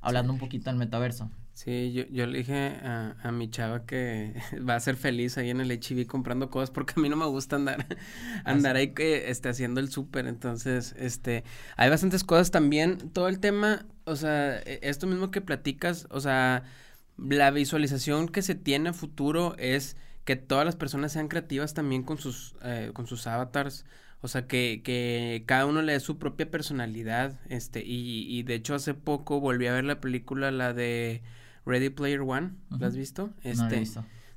hablando 0.00 0.32
un 0.32 0.40
poquito 0.40 0.68
del 0.70 0.78
metaverso. 0.78 1.30
Sí, 1.52 1.92
yo, 1.92 2.04
yo 2.10 2.26
le 2.26 2.38
dije 2.38 2.54
a, 2.82 3.16
a, 3.22 3.32
mi 3.32 3.50
chava 3.50 3.84
que 3.84 4.34
va 4.68 4.76
a 4.76 4.80
ser 4.80 4.96
feliz 4.96 5.36
ahí 5.36 5.50
en 5.50 5.60
el 5.60 5.70
HIV 5.70 6.06
comprando 6.06 6.48
cosas 6.48 6.70
porque 6.70 6.94
a 6.96 7.00
mí 7.00 7.08
no 7.08 7.16
me 7.16 7.26
gusta 7.26 7.56
andar, 7.56 7.86
ah, 8.44 8.52
andar 8.52 8.76
ahí 8.76 8.94
que, 8.94 9.30
este, 9.30 9.50
haciendo 9.50 9.80
el 9.80 9.90
súper. 9.90 10.26
Entonces, 10.26 10.94
este, 10.98 11.44
hay 11.76 11.90
bastantes 11.90 12.24
cosas 12.24 12.50
también. 12.50 13.10
Todo 13.10 13.28
el 13.28 13.40
tema, 13.40 13.86
o 14.04 14.16
sea, 14.16 14.58
e, 14.60 14.80
esto 14.82 15.06
mismo 15.06 15.30
que 15.30 15.40
platicas, 15.40 16.06
o 16.10 16.20
sea, 16.20 16.62
la 17.18 17.50
visualización 17.50 18.28
que 18.28 18.42
se 18.42 18.54
tiene 18.54 18.90
a 18.90 18.92
futuro 18.94 19.54
es 19.58 19.96
que 20.24 20.36
todas 20.36 20.64
las 20.64 20.76
personas 20.76 21.12
sean 21.12 21.28
creativas 21.28 21.74
también 21.74 22.04
con 22.04 22.18
sus, 22.18 22.54
eh, 22.62 22.90
con 22.94 23.06
sus 23.06 23.26
avatars. 23.26 23.84
O 24.22 24.28
sea, 24.28 24.46
que, 24.46 24.82
que 24.84 25.44
cada 25.46 25.66
uno 25.66 25.82
le 25.82 25.92
dé 25.92 26.00
su 26.00 26.18
propia 26.18 26.50
personalidad. 26.50 27.38
Este, 27.48 27.84
y, 27.84 28.26
y 28.28 28.42
de 28.44 28.54
hecho 28.54 28.74
hace 28.74 28.94
poco 28.94 29.40
volví 29.40 29.66
a 29.66 29.72
ver 29.72 29.84
la 29.84 30.00
película, 30.00 30.50
la 30.50 30.72
de 30.72 31.22
Ready 31.70 31.90
Player 31.90 32.20
One, 32.20 32.50
¿lo 32.78 32.86
has 32.86 32.96
visto? 32.96 33.30
Este, 33.44 33.86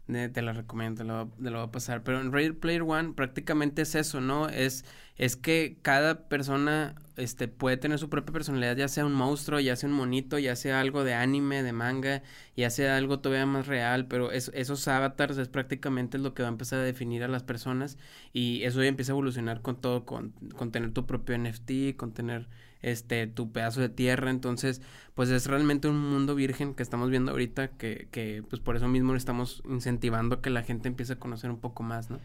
te 0.05 0.41
la 0.41 0.53
recomiendo, 0.53 1.01
te 1.01 1.07
lo, 1.07 1.27
te 1.29 1.49
lo 1.49 1.59
voy 1.59 1.67
a 1.67 1.71
pasar. 1.71 2.03
Pero 2.03 2.21
en 2.21 2.31
Ready 2.31 2.51
Player 2.51 2.83
One 2.83 3.13
prácticamente 3.13 3.81
es 3.81 3.95
eso, 3.95 4.21
¿no? 4.21 4.49
Es, 4.49 4.85
es 5.15 5.35
que 5.35 5.77
cada 5.81 6.27
persona 6.27 6.95
este, 7.15 7.47
puede 7.47 7.77
tener 7.77 7.97
su 7.97 8.09
propia 8.09 8.33
personalidad, 8.33 8.75
ya 8.75 8.87
sea 8.87 9.05
un 9.05 9.13
monstruo, 9.13 9.59
ya 9.59 9.75
sea 9.75 9.89
un 9.89 9.95
monito, 9.95 10.37
ya 10.37 10.55
sea 10.55 10.79
algo 10.79 11.03
de 11.03 11.13
anime, 11.13 11.63
de 11.63 11.73
manga, 11.73 12.21
ya 12.55 12.69
sea 12.69 12.97
algo 12.97 13.19
todavía 13.19 13.45
más 13.45 13.65
real, 13.65 14.07
pero 14.07 14.31
esos 14.31 14.87
avatars 14.87 15.37
es 15.37 15.47
prácticamente 15.47 16.17
lo 16.17 16.33
que 16.33 16.43
va 16.43 16.49
a 16.49 16.51
empezar 16.51 16.79
a 16.79 16.83
definir 16.83 17.23
a 17.23 17.27
las 17.27 17.43
personas 17.43 17.97
y 18.33 18.63
eso 18.63 18.81
ya 18.83 18.89
empieza 18.89 19.13
a 19.13 19.15
evolucionar 19.15 19.61
con 19.61 19.81
todo, 19.81 20.05
con, 20.05 20.31
con 20.55 20.71
tener 20.71 20.91
tu 20.91 21.05
propio 21.07 21.37
NFT, 21.37 21.95
con 21.95 22.13
tener 22.13 22.47
este, 22.83 23.25
tu 23.25 23.51
pedazo 23.51 23.81
de 23.81 23.89
tierra, 23.89 24.29
entonces, 24.29 24.81
pues 25.15 25.29
es 25.29 25.47
realmente 25.47 25.87
un 25.87 25.99
mundo 25.99 26.35
virgen 26.35 26.75
que 26.75 26.83
estamos 26.83 27.09
viendo 27.09 27.31
ahorita, 27.31 27.69
que, 27.69 28.07
que 28.11 28.43
pues 28.47 28.61
por 28.61 28.75
eso 28.75 28.87
mismo 28.87 29.15
estamos 29.15 29.63
incentivando 29.67 30.41
que 30.41 30.51
la 30.51 30.61
gente 30.61 30.89
empiece 30.89 31.13
a 31.13 31.19
conocer 31.19 31.49
un 31.49 31.59
poco 31.59 31.81
más, 31.81 32.11
¿no? 32.11 32.19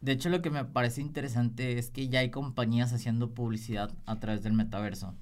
De 0.00 0.12
hecho, 0.12 0.28
lo 0.28 0.42
que 0.42 0.50
me 0.50 0.64
parece 0.66 1.00
interesante 1.00 1.78
es 1.78 1.90
que 1.90 2.08
ya 2.08 2.20
hay 2.20 2.30
compañías 2.30 2.92
haciendo 2.92 3.32
publicidad 3.32 3.90
a 4.04 4.20
través 4.20 4.42
del 4.42 4.52
metaverso. 4.52 5.14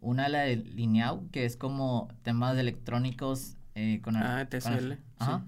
Una 0.00 0.28
la 0.28 0.40
de 0.40 0.56
Lineau, 0.56 1.30
que 1.30 1.46
es 1.46 1.56
como 1.56 2.08
temas 2.22 2.54
de 2.54 2.60
electrónicos 2.60 3.56
eh, 3.74 4.00
con... 4.02 4.16
Ah, 4.16 4.46
TCL. 4.46 4.98
Ajá, 5.18 5.46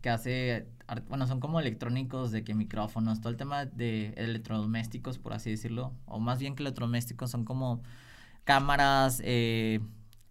que 0.00 0.08
hace... 0.08 0.66
Bueno, 1.08 1.26
son 1.26 1.40
como 1.40 1.60
electrónicos 1.60 2.32
de 2.32 2.44
que 2.44 2.54
micrófonos, 2.54 3.20
todo 3.20 3.30
el 3.30 3.36
tema 3.36 3.64
de 3.66 4.14
electrodomésticos, 4.16 5.18
por 5.18 5.32
así 5.32 5.50
decirlo. 5.50 5.92
O 6.06 6.18
más 6.20 6.38
bien 6.38 6.54
que 6.54 6.62
electrodomésticos 6.62 7.30
son 7.30 7.44
como 7.44 7.82
cámaras, 8.44 9.20
eh, 9.24 9.80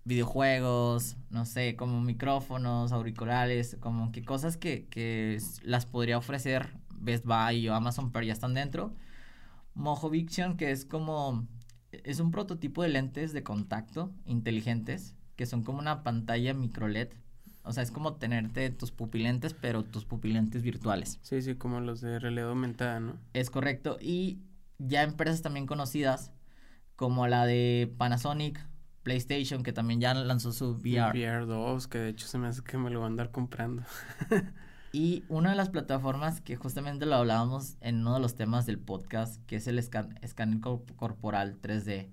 videojuegos, 0.03 1.17
no 1.29 1.45
sé, 1.45 1.75
como 1.75 2.01
micrófonos, 2.01 2.91
auriculares, 2.91 3.77
como 3.79 4.11
que 4.11 4.23
cosas 4.23 4.57
que, 4.57 4.87
que 4.87 5.39
las 5.63 5.85
podría 5.85 6.17
ofrecer 6.17 6.69
Best 6.95 7.25
Buy 7.25 7.67
o 7.69 7.75
Amazon, 7.75 8.11
pero 8.11 8.25
ya 8.25 8.33
están 8.33 8.53
dentro. 8.53 8.93
Mojoviction, 9.73 10.57
que 10.57 10.71
es 10.71 10.85
como, 10.85 11.47
es 11.91 12.19
un 12.19 12.31
prototipo 12.31 12.83
de 12.83 12.89
lentes 12.89 13.33
de 13.33 13.43
contacto 13.43 14.11
inteligentes, 14.25 15.15
que 15.35 15.45
son 15.45 15.63
como 15.63 15.79
una 15.79 16.03
pantalla 16.03 16.53
micro 16.53 16.87
LED. 16.87 17.09
O 17.63 17.73
sea, 17.73 17.83
es 17.83 17.91
como 17.91 18.15
tenerte 18.15 18.69
tus 18.69 18.91
pupilentes, 18.91 19.53
pero 19.53 19.83
tus 19.83 20.05
pupilentes 20.05 20.63
virtuales. 20.63 21.19
Sí, 21.21 21.41
sí, 21.41 21.55
como 21.55 21.79
los 21.79 22.01
de 22.01 22.19
realidad 22.19 22.49
aumentada, 22.49 22.99
¿no? 22.99 23.17
Es 23.33 23.49
correcto. 23.49 23.97
Y 24.01 24.39
ya 24.79 25.03
empresas 25.03 25.41
también 25.41 25.67
conocidas, 25.67 26.31
como 26.95 27.27
la 27.27 27.45
de 27.45 27.93
Panasonic, 27.97 28.65
PlayStation, 29.03 29.63
que 29.63 29.73
también 29.73 30.01
ya 30.01 30.13
lanzó 30.13 30.51
su 30.51 30.71
VR. 30.71 31.11
VR 31.17 31.45
2, 31.45 31.87
que 31.87 31.99
de 31.99 32.09
hecho 32.09 32.27
se 32.27 32.37
me 32.37 32.47
hace 32.47 32.63
que 32.63 32.77
me 32.77 32.89
lo 32.89 32.99
voy 32.99 33.05
a 33.05 33.07
andar 33.07 33.31
comprando. 33.31 33.83
Y 34.93 35.23
una 35.29 35.51
de 35.51 35.55
las 35.55 35.69
plataformas 35.69 36.41
que 36.41 36.57
justamente 36.57 37.05
lo 37.05 37.15
hablábamos 37.15 37.77
en 37.79 38.01
uno 38.01 38.15
de 38.15 38.19
los 38.19 38.35
temas 38.35 38.65
del 38.65 38.77
podcast, 38.77 39.41
que 39.45 39.55
es 39.55 39.67
el 39.67 39.79
escáner 39.79 40.59
corporal 40.59 41.61
3D, 41.61 42.09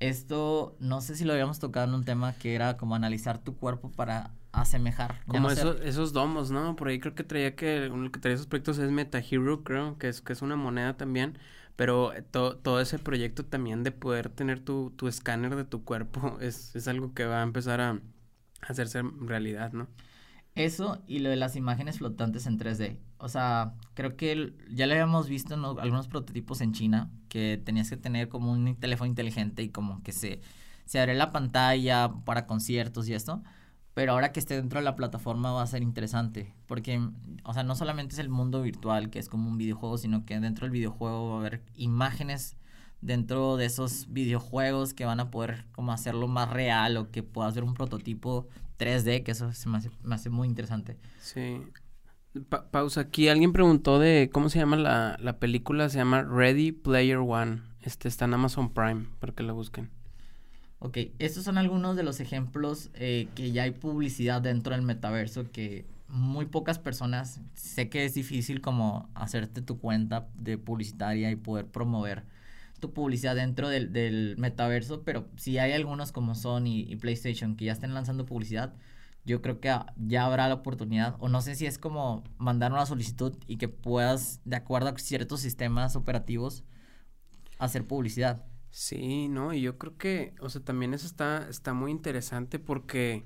Esto, 0.00 0.76
no 0.80 1.00
sé 1.00 1.14
si 1.14 1.24
lo 1.24 1.32
habíamos 1.32 1.60
tocado 1.60 1.86
en 1.86 1.94
un 1.94 2.04
tema 2.04 2.32
que 2.32 2.56
era 2.56 2.76
como 2.76 2.96
analizar 2.96 3.38
tu 3.38 3.56
cuerpo 3.56 3.92
para 3.92 4.32
asemejar. 4.52 5.20
Como 5.26 5.50
esos, 5.50 5.80
esos 5.82 6.12
domos, 6.12 6.50
¿no? 6.50 6.76
Por 6.76 6.88
ahí 6.88 7.00
creo 7.00 7.14
que 7.14 7.24
traía 7.24 7.56
que 7.56 7.88
uno 7.92 8.12
que 8.12 8.20
traía 8.20 8.34
esos 8.34 8.46
proyectos 8.46 8.78
es 8.78 8.90
MetaHero, 8.90 9.64
creo, 9.64 9.98
que 9.98 10.08
es, 10.08 10.20
que 10.20 10.32
es 10.32 10.42
una 10.42 10.56
moneda 10.56 10.96
también. 10.96 11.38
Pero 11.76 12.12
todo 12.30 12.80
ese 12.80 12.98
proyecto 12.98 13.44
también 13.44 13.82
de 13.82 13.92
poder 13.92 14.28
tener 14.28 14.60
tu, 14.60 14.90
tu 14.90 15.08
escáner 15.08 15.56
de 15.56 15.64
tu 15.64 15.84
cuerpo 15.84 16.38
es, 16.40 16.76
es 16.76 16.86
algo 16.86 17.14
que 17.14 17.24
va 17.24 17.40
a 17.40 17.42
empezar 17.42 17.80
a 17.80 18.00
hacerse 18.60 19.02
realidad, 19.02 19.72
¿no? 19.72 19.88
Eso 20.54 21.02
y 21.06 21.20
lo 21.20 21.30
de 21.30 21.36
las 21.36 21.56
imágenes 21.56 21.98
flotantes 21.98 22.46
en 22.46 22.58
3D. 22.58 22.98
O 23.16 23.28
sea, 23.28 23.74
creo 23.94 24.16
que 24.16 24.52
ya 24.70 24.86
lo 24.86 24.92
habíamos 24.92 25.28
visto 25.28 25.54
en 25.54 25.64
algunos 25.64 26.08
prototipos 26.08 26.60
en 26.60 26.72
China, 26.72 27.10
que 27.28 27.60
tenías 27.64 27.88
que 27.88 27.96
tener 27.96 28.28
como 28.28 28.52
un 28.52 28.76
teléfono 28.76 29.08
inteligente 29.08 29.62
y 29.62 29.70
como 29.70 30.02
que 30.02 30.12
se, 30.12 30.42
se 30.84 31.00
abre 31.00 31.14
la 31.14 31.32
pantalla 31.32 32.12
para 32.26 32.46
conciertos 32.46 33.08
y 33.08 33.14
esto. 33.14 33.42
Pero 33.94 34.12
ahora 34.12 34.32
que 34.32 34.40
esté 34.40 34.54
dentro 34.54 34.80
de 34.80 34.84
la 34.84 34.96
plataforma 34.96 35.52
va 35.52 35.62
a 35.62 35.66
ser 35.66 35.82
interesante, 35.82 36.54
porque, 36.66 37.00
o 37.44 37.52
sea, 37.52 37.62
no 37.62 37.74
solamente 37.74 38.14
es 38.14 38.18
el 38.18 38.30
mundo 38.30 38.62
virtual, 38.62 39.10
que 39.10 39.18
es 39.18 39.28
como 39.28 39.48
un 39.48 39.58
videojuego, 39.58 39.98
sino 39.98 40.24
que 40.24 40.40
dentro 40.40 40.64
del 40.64 40.72
videojuego 40.72 41.30
va 41.30 41.36
a 41.36 41.40
haber 41.40 41.62
imágenes 41.74 42.56
dentro 43.02 43.56
de 43.56 43.66
esos 43.66 44.06
videojuegos 44.10 44.94
que 44.94 45.04
van 45.04 45.20
a 45.20 45.30
poder 45.30 45.66
como 45.72 45.92
hacerlo 45.92 46.28
más 46.28 46.48
real 46.48 46.96
o 46.96 47.10
que 47.10 47.22
puedas 47.22 47.54
ver 47.54 47.64
un 47.64 47.74
prototipo 47.74 48.48
3D, 48.78 49.24
que 49.24 49.32
eso 49.32 49.52
se 49.52 49.68
me 49.68 49.78
hace, 50.14 50.30
muy 50.30 50.48
interesante. 50.48 50.96
Sí. 51.20 51.60
pausa, 52.70 53.02
aquí 53.02 53.28
alguien 53.28 53.52
preguntó 53.52 53.98
de 53.98 54.30
cómo 54.32 54.48
se 54.48 54.58
llama 54.58 54.76
la, 54.76 55.18
la 55.20 55.38
película, 55.38 55.90
se 55.90 55.98
llama 55.98 56.22
Ready 56.22 56.72
Player 56.72 57.18
One. 57.18 57.60
Este 57.82 58.08
está 58.08 58.24
en 58.24 58.34
Amazon 58.34 58.72
Prime, 58.72 59.06
para 59.18 59.34
que 59.34 59.42
la 59.42 59.52
busquen. 59.52 59.90
Ok, 60.84 60.98
estos 61.20 61.44
son 61.44 61.58
algunos 61.58 61.94
de 61.94 62.02
los 62.02 62.18
ejemplos 62.18 62.90
eh, 62.94 63.28
que 63.36 63.52
ya 63.52 63.62
hay 63.62 63.70
publicidad 63.70 64.42
dentro 64.42 64.74
del 64.74 64.82
metaverso 64.82 65.48
que 65.52 65.86
muy 66.08 66.46
pocas 66.46 66.80
personas, 66.80 67.40
sé 67.54 67.88
que 67.88 68.04
es 68.04 68.14
difícil 68.14 68.60
como 68.60 69.08
hacerte 69.14 69.62
tu 69.62 69.78
cuenta 69.78 70.26
de 70.34 70.58
publicitaria 70.58 71.30
y 71.30 71.36
poder 71.36 71.66
promover 71.66 72.24
tu 72.80 72.92
publicidad 72.92 73.36
dentro 73.36 73.68
del, 73.68 73.92
del 73.92 74.34
metaverso, 74.38 75.02
pero 75.04 75.28
si 75.36 75.58
hay 75.58 75.70
algunos 75.70 76.10
como 76.10 76.34
Sony 76.34 76.84
y 76.88 76.96
PlayStation 76.96 77.54
que 77.54 77.66
ya 77.66 77.72
estén 77.72 77.94
lanzando 77.94 78.26
publicidad, 78.26 78.74
yo 79.24 79.40
creo 79.40 79.60
que 79.60 79.72
ya 79.96 80.26
habrá 80.26 80.48
la 80.48 80.54
oportunidad, 80.54 81.14
o 81.20 81.28
no 81.28 81.42
sé 81.42 81.54
si 81.54 81.64
es 81.64 81.78
como 81.78 82.24
mandar 82.38 82.72
una 82.72 82.86
solicitud 82.86 83.36
y 83.46 83.56
que 83.56 83.68
puedas, 83.68 84.40
de 84.44 84.56
acuerdo 84.56 84.88
a 84.88 84.98
ciertos 84.98 85.40
sistemas 85.42 85.94
operativos, 85.94 86.64
hacer 87.60 87.86
publicidad. 87.86 88.44
Sí, 88.72 89.28
no, 89.28 89.52
y 89.52 89.60
yo 89.60 89.76
creo 89.76 89.98
que, 89.98 90.34
o 90.40 90.48
sea, 90.48 90.62
también 90.64 90.94
eso 90.94 91.06
está, 91.06 91.46
está 91.50 91.74
muy 91.74 91.90
interesante 91.90 92.58
porque, 92.58 93.22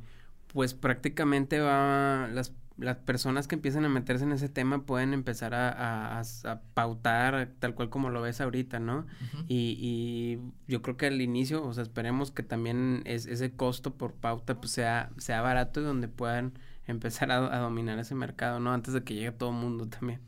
pues 0.49 0.75
prácticamente 0.75 1.61
va, 1.61 2.29
las, 2.33 2.53
las 2.79 2.97
personas 2.97 3.47
que 3.47 3.55
empiezan 3.55 3.85
a 3.85 3.89
meterse 3.89 4.25
en 4.25 4.33
ese 4.33 4.49
tema 4.49 4.85
pueden 4.85 5.15
empezar 5.15 5.55
a, 5.55 6.21
a, 6.21 6.61
pautar 6.75 7.53
tal 7.61 7.77
cual 7.77 7.91
como 7.91 8.11
lo 8.11 8.23
ves 8.23 8.41
ahorita, 8.41 8.81
¿no? 8.81 9.07
y, 9.47 9.79
y 9.81 10.41
yo 10.67 10.83
creo 10.83 10.97
que 10.97 11.07
al 11.07 11.21
inicio, 11.23 11.65
o 11.65 11.73
sea, 11.73 11.85
esperemos 11.85 12.33
que 12.33 12.43
también 12.43 13.03
es, 13.05 13.27
ese 13.27 13.53
costo 13.55 13.95
por 13.95 14.15
pauta 14.15 14.61
pues 14.61 14.73
sea, 14.73 15.11
sea 15.17 15.43
barato 15.43 15.81
y 15.81 15.85
donde 15.85 16.09
puedan 16.09 16.55
empezar 16.89 17.31
a, 17.31 17.57
a 17.57 17.61
dominar 17.61 18.01
ese 18.01 18.17
mercado, 18.17 18.59
¿no? 18.59 18.73
Antes 18.73 18.95
de 18.95 19.05
que 19.05 19.15
llegue 19.15 19.31
todo 19.33 19.51
el 19.51 19.57
mundo 19.57 19.87
también. 19.87 20.21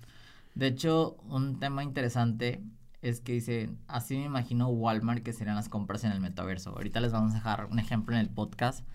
De 0.55 0.69
hecho, 0.69 1.17
un 1.29 1.59
tema 1.59 1.83
interesante 1.83 2.63
es 3.03 3.21
que 3.21 3.33
dice, 3.33 3.71
así 3.87 4.17
me 4.17 4.25
imagino 4.25 4.69
Walmart 4.69 5.23
que 5.23 5.33
serían 5.33 5.57
las 5.57 5.69
compras 5.69 6.05
en 6.05 6.13
el 6.13 6.21
metaverso. 6.21 6.71
Ahorita 6.71 7.01
les 7.01 7.13
vamos 7.13 7.33
a 7.33 7.37
dejar 7.37 7.67
un 7.67 7.79
ejemplo 7.79 8.15
en 8.15 8.21
el 8.21 8.29
podcast 8.29 8.87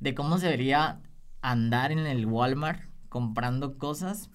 de 0.00 0.14
cómo 0.14 0.38
se 0.38 0.46
debería 0.46 1.00
andar 1.40 1.92
en 1.92 2.00
el 2.00 2.26
Walmart 2.26 2.82
comprando 3.08 3.78
cosas 3.78 4.30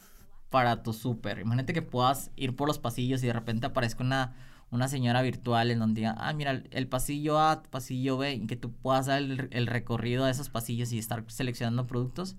para 0.50 0.82
tu 0.84 0.94
súper. 0.94 1.40
Imagínate 1.40 1.74
que 1.74 1.82
puedas 1.82 2.32
ir 2.36 2.56
por 2.56 2.68
los 2.68 2.80
pasillos 2.80 3.24
y 3.24 3.28
de 3.28 3.34
repente 3.34 3.68
aparezca 3.68 4.04
una, 4.04 4.36
una 4.72 4.88
señora 4.88 5.22
virtual 5.22 5.70
en 5.70 5.80
donde 5.80 6.02
diga, 6.02 6.16
ah, 6.18 6.34
mira, 6.34 6.64
el 6.72 6.88
pasillo 6.88 7.40
A, 7.40 7.62
pasillo 7.64 8.18
B, 8.18 8.34
y 8.34 8.48
que 8.48 8.56
tú 8.56 8.74
puedas 8.74 9.06
dar 9.06 9.20
el, 9.20 9.50
el 9.52 9.68
recorrido 9.68 10.26
a 10.26 10.32
esos 10.32 10.50
pasillos 10.50 10.92
y 10.92 10.98
estar 10.98 11.24
seleccionando 11.28 11.86
productos. 11.86 12.36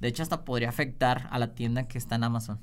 De 0.00 0.08
hecho, 0.08 0.22
hasta 0.22 0.44
podría 0.44 0.68
afectar 0.68 1.28
a 1.30 1.38
la 1.38 1.54
tienda 1.54 1.88
que 1.88 1.98
está 1.98 2.16
en 2.16 2.24
Amazon. 2.24 2.60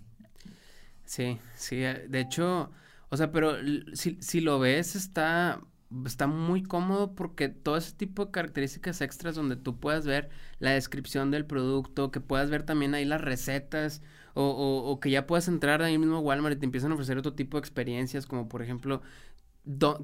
Sí, 1.05 1.39
sí, 1.55 1.83
eh, 1.83 2.05
de 2.09 2.19
hecho 2.19 2.71
o 3.09 3.17
sea, 3.17 3.31
pero 3.31 3.55
si, 3.93 4.17
si 4.21 4.41
lo 4.41 4.59
ves, 4.59 4.95
está, 4.95 5.61
está 6.05 6.27
muy 6.27 6.63
cómodo 6.63 7.15
porque 7.15 7.49
todo 7.49 7.77
ese 7.77 7.93
tipo 7.93 8.25
de 8.25 8.31
características 8.31 9.01
extras 9.01 9.35
donde 9.35 9.55
tú 9.55 9.79
puedas 9.79 10.05
ver 10.05 10.29
la 10.59 10.71
descripción 10.71 11.31
del 11.31 11.45
producto, 11.45 12.11
que 12.11 12.19
puedas 12.21 12.49
ver 12.49 12.63
también 12.63 12.93
ahí 12.95 13.05
las 13.05 13.21
recetas, 13.21 14.01
o, 14.33 14.43
o, 14.43 14.91
o 14.91 14.99
que 14.99 15.09
ya 15.09 15.25
puedas 15.27 15.47
entrar 15.47 15.81
ahí 15.81 15.97
mismo 15.97 16.17
a 16.17 16.19
Walmart 16.19 16.57
y 16.57 16.59
te 16.59 16.65
empiezan 16.65 16.91
a 16.91 16.95
ofrecer 16.95 17.17
otro 17.17 17.33
tipo 17.33 17.57
de 17.57 17.61
experiencias, 17.61 18.25
como 18.27 18.47
por 18.49 18.61
ejemplo, 18.61 19.01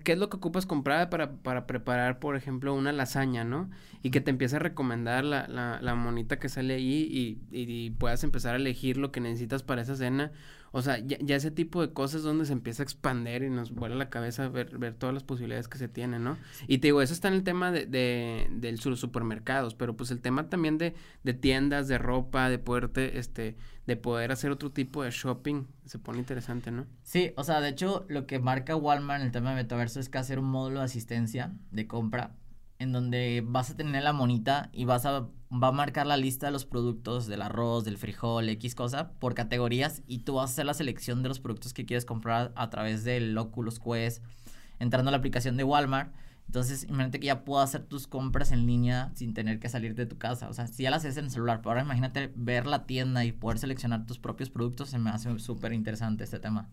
¿qué 0.04 0.14
es 0.14 0.18
lo 0.18 0.30
que 0.30 0.38
ocupas 0.38 0.66
comprar 0.66 1.10
para, 1.10 1.38
para 1.38 1.66
preparar, 1.68 2.20
por 2.20 2.36
ejemplo, 2.36 2.74
una 2.74 2.92
lasaña, 2.92 3.44
¿no? 3.46 3.70
Y 4.02 4.12
que 4.12 4.20
te 4.22 4.30
empiece 4.32 4.58
a 4.58 4.60
recomendar 4.60 5.24
la, 5.24 5.48
la, 5.48 5.80
la 5.82 5.96
monita 5.96 6.38
que 6.40 6.50
sale 6.50 6.76
ahí 6.76 7.08
y, 7.10 7.42
y, 7.52 7.92
puedas 7.92 8.24
empezar 8.24 8.54
a 8.54 8.58
elegir 8.58 8.98
lo 8.98 9.12
que 9.12 9.22
necesitas 9.22 9.64
para 9.64 9.82
esa 9.82 9.96
cena. 9.96 10.32
O 10.76 10.82
sea, 10.82 10.98
ya, 10.98 11.18
ya, 11.22 11.36
ese 11.36 11.52
tipo 11.52 11.82
de 11.82 11.94
cosas 11.94 12.24
donde 12.24 12.48
se 12.48 12.54
empieza 12.54 12.82
a 12.82 12.86
expandir 12.86 13.44
y 13.44 13.50
nos 13.52 13.72
vuela 13.72 13.96
la 13.96 14.10
cabeza 14.10 14.50
ver, 14.50 14.76
ver 14.80 14.96
todas 14.96 15.14
las 15.14 15.24
posibilidades 15.24 15.68
que 15.68 15.78
se 15.78 15.88
tienen, 15.88 16.24
¿no? 16.24 16.36
Y 16.68 16.80
te 16.80 16.88
digo, 16.88 17.04
eso 17.04 17.14
está 17.14 17.28
en 17.28 17.36
el 17.36 17.44
tema 17.44 17.72
de, 17.72 17.86
de, 17.86 18.48
de 18.50 18.72
los 18.72 19.00
supermercados, 19.00 19.76
pero 19.76 19.96
pues 19.96 20.10
el 20.10 20.20
tema 20.20 20.50
también 20.50 20.80
de, 20.80 20.96
de 21.24 21.34
tiendas, 21.36 21.88
de 21.88 22.00
ropa, 22.00 22.50
de 22.50 22.58
poderte, 22.58 23.20
este, 23.20 23.56
de 23.86 23.98
poder 23.98 24.32
hacer 24.32 24.50
otro 24.50 24.72
tipo 24.72 25.04
de 25.04 25.12
shopping, 25.12 25.66
se 25.86 26.00
pone 26.00 26.18
interesante, 26.18 26.72
¿no? 26.72 26.88
Sí, 27.04 27.34
o 27.36 27.44
sea, 27.44 27.62
de 27.62 27.70
hecho, 27.70 28.08
lo 28.10 28.26
que 28.26 28.40
marca 28.40 28.76
Walmart 28.76 29.22
en 29.22 29.28
el 29.28 29.32
tema 29.32 29.52
de 29.52 29.58
metaverso 29.58 30.00
es 30.00 30.10
que 30.10 30.18
hacer 30.18 30.40
un 30.40 30.46
módulo 30.46 30.80
de 30.80 30.86
asistencia 30.86 31.54
de 31.70 31.86
compra 31.86 32.32
en 32.80 32.92
donde 32.92 33.44
vas 33.46 33.70
a 33.70 33.78
tener 33.78 34.04
la 34.04 34.14
monita 34.14 34.70
y 34.74 34.86
vas 34.86 35.06
a 35.06 35.28
va 35.52 35.68
a 35.68 35.72
marcar 35.72 36.08
la 36.08 36.18
lista 36.18 36.48
de 36.48 36.52
los 36.52 36.66
productos 36.66 37.28
del 37.28 37.44
arroz, 37.44 37.86
del 37.86 37.98
frijol, 37.98 38.50
X 38.50 38.74
cosa 38.74 39.12
por 39.20 39.36
categorías 39.36 40.02
y 40.08 40.20
tú 40.20 40.36
vas 40.36 40.50
a 40.50 40.54
hacer 40.54 40.66
la 40.66 40.74
selección 40.74 41.22
de 41.22 41.30
los 41.30 41.40
productos 41.40 41.74
que 41.74 41.86
quieres 41.86 42.06
comprar 42.06 42.52
a 42.56 42.72
través 42.72 43.04
del 43.04 43.38
Oculus 43.38 43.80
Quest, 43.80 44.24
entrando 44.80 45.10
a 45.10 45.12
la 45.12 45.18
aplicación 45.18 45.56
de 45.56 45.64
Walmart 45.64 46.12
entonces, 46.48 46.84
imagínate 46.84 47.20
que 47.20 47.28
ya 47.28 47.46
puedo 47.46 47.62
hacer 47.62 47.84
tus 47.84 48.08
compras 48.08 48.52
en 48.52 48.66
línea 48.66 49.12
sin 49.16 49.34
tener 49.34 49.60
que 49.60 49.70
salir 49.70 49.96
de 49.96 50.06
tu 50.06 50.18
casa. 50.18 50.50
O 50.50 50.54
sea, 50.54 50.68
si 50.68 50.84
ya 50.84 50.92
las 50.92 51.04
haces 51.04 51.18
en 51.18 51.26
el 51.26 51.32
celular, 51.32 51.60
pero 51.60 51.72
ahora 51.72 51.82
imagínate 51.82 52.32
ver 52.36 52.68
la 52.68 52.86
tienda 52.86 53.26
y 53.26 53.32
poder 53.32 53.60
seleccionar 53.60 54.06
tus 54.06 54.20
propios 54.20 54.50
productos, 54.50 54.90
se 54.90 55.00
me 55.00 55.10
hace 55.10 55.40
súper 55.40 55.74
interesante 55.74 56.24
este 56.24 56.40
tema. 56.40 56.70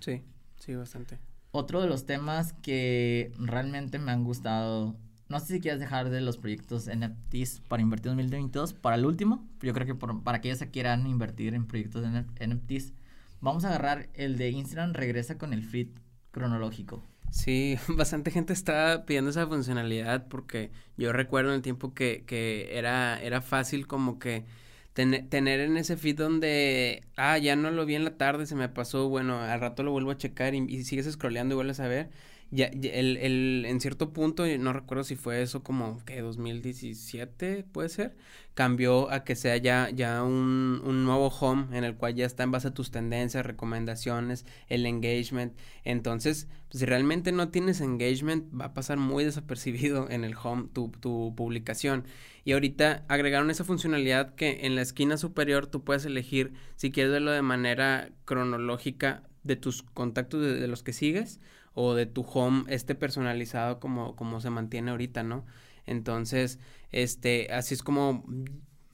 Sí, 0.00 0.22
sí, 0.58 0.74
bastante. 0.74 1.18
Otro 1.50 1.80
de 1.80 1.88
los 1.88 2.06
temas 2.06 2.52
que 2.52 3.32
realmente 3.38 3.98
me 3.98 4.12
han 4.12 4.24
gustado, 4.24 4.96
no 5.28 5.40
sé 5.40 5.54
si 5.54 5.60
quieres 5.60 5.80
dejar 5.80 6.10
de 6.10 6.20
los 6.20 6.36
proyectos 6.36 6.88
NFTs 6.88 7.62
para 7.68 7.82
invertir 7.82 8.12
en 8.12 8.18
2022, 8.18 8.74
para 8.74 8.96
el 8.96 9.06
último, 9.06 9.46
yo 9.60 9.72
creo 9.72 9.86
que 9.86 9.94
para 9.94 10.38
aquellos 10.38 10.58
que 10.58 10.70
quieran 10.70 11.06
invertir 11.06 11.54
en 11.54 11.66
proyectos 11.66 12.02
de 12.02 12.46
NFTs, 12.46 12.92
vamos 13.40 13.64
a 13.64 13.68
agarrar 13.68 14.08
el 14.14 14.36
de 14.36 14.50
Instagram, 14.50 14.92
regresa 14.92 15.38
con 15.38 15.52
el 15.52 15.62
feed 15.62 15.88
cronológico. 16.30 17.02
Sí, 17.30 17.76
bastante 17.88 18.30
gente 18.30 18.52
está 18.52 19.04
pidiendo 19.06 19.30
esa 19.30 19.46
funcionalidad 19.46 20.28
porque 20.28 20.70
yo 20.96 21.12
recuerdo 21.12 21.50
en 21.50 21.56
el 21.56 21.62
tiempo 21.62 21.94
que, 21.94 22.24
que 22.26 22.78
era, 22.78 23.20
era 23.20 23.40
fácil 23.40 23.86
como 23.86 24.18
que 24.18 24.44
tener 24.92 25.58
en 25.60 25.76
ese 25.76 25.96
feed 25.96 26.16
donde, 26.16 27.02
ah, 27.16 27.36
ya 27.38 27.56
no 27.56 27.72
lo 27.72 27.84
vi 27.84 27.96
en 27.96 28.04
la 28.04 28.16
tarde, 28.16 28.46
se 28.46 28.54
me 28.54 28.68
pasó, 28.68 29.08
bueno, 29.08 29.40
al 29.40 29.60
rato 29.60 29.82
lo 29.82 29.90
vuelvo 29.90 30.12
a 30.12 30.16
checar 30.16 30.54
y, 30.54 30.58
y 30.68 30.84
sigues 30.84 31.10
scrolleando 31.10 31.54
y 31.54 31.56
vuelves 31.56 31.80
a 31.80 31.88
ver 31.88 32.10
ya, 32.50 32.66
el, 32.66 33.16
el, 33.16 33.64
en 33.66 33.80
cierto 33.80 34.12
punto, 34.12 34.44
no 34.58 34.72
recuerdo 34.72 35.02
si 35.02 35.16
fue 35.16 35.42
eso 35.42 35.62
como 35.64 36.04
que 36.04 36.20
2017, 36.20 37.64
puede 37.72 37.88
ser, 37.88 38.16
cambió 38.54 39.10
a 39.10 39.24
que 39.24 39.34
sea 39.34 39.56
ya, 39.56 39.90
ya 39.90 40.22
un, 40.22 40.80
un 40.84 41.04
nuevo 41.04 41.28
home 41.28 41.76
en 41.76 41.84
el 41.84 41.96
cual 41.96 42.14
ya 42.14 42.26
está 42.26 42.44
en 42.44 42.52
base 42.52 42.68
a 42.68 42.74
tus 42.74 42.90
tendencias, 42.90 43.44
recomendaciones, 43.44 44.46
el 44.68 44.86
engagement. 44.86 45.56
Entonces, 45.82 46.46
pues, 46.68 46.80
si 46.80 46.86
realmente 46.86 47.32
no 47.32 47.48
tienes 47.48 47.80
engagement, 47.80 48.44
va 48.58 48.66
a 48.66 48.74
pasar 48.74 48.98
muy 48.98 49.24
desapercibido 49.24 50.08
en 50.08 50.22
el 50.22 50.36
home 50.40 50.68
tu, 50.72 50.90
tu 51.00 51.34
publicación. 51.36 52.04
Y 52.44 52.52
ahorita 52.52 53.04
agregaron 53.08 53.50
esa 53.50 53.64
funcionalidad 53.64 54.34
que 54.34 54.66
en 54.66 54.76
la 54.76 54.82
esquina 54.82 55.16
superior 55.16 55.66
tú 55.66 55.82
puedes 55.82 56.04
elegir 56.04 56.52
si 56.76 56.92
quieres 56.92 57.10
verlo 57.10 57.32
de 57.32 57.42
manera 57.42 58.10
cronológica 58.24 59.24
de 59.42 59.56
tus 59.56 59.82
contactos 59.82 60.42
de 60.42 60.68
los 60.68 60.82
que 60.82 60.92
sigues 60.92 61.40
o 61.74 61.94
de 61.94 62.06
tu 62.06 62.22
home 62.22 62.64
este 62.68 62.94
personalizado 62.94 63.80
como, 63.80 64.16
como 64.16 64.40
se 64.40 64.50
mantiene 64.50 64.92
ahorita, 64.92 65.22
¿no? 65.22 65.44
Entonces, 65.86 66.58
este, 66.92 67.52
así 67.52 67.74
es 67.74 67.82
como, 67.82 68.24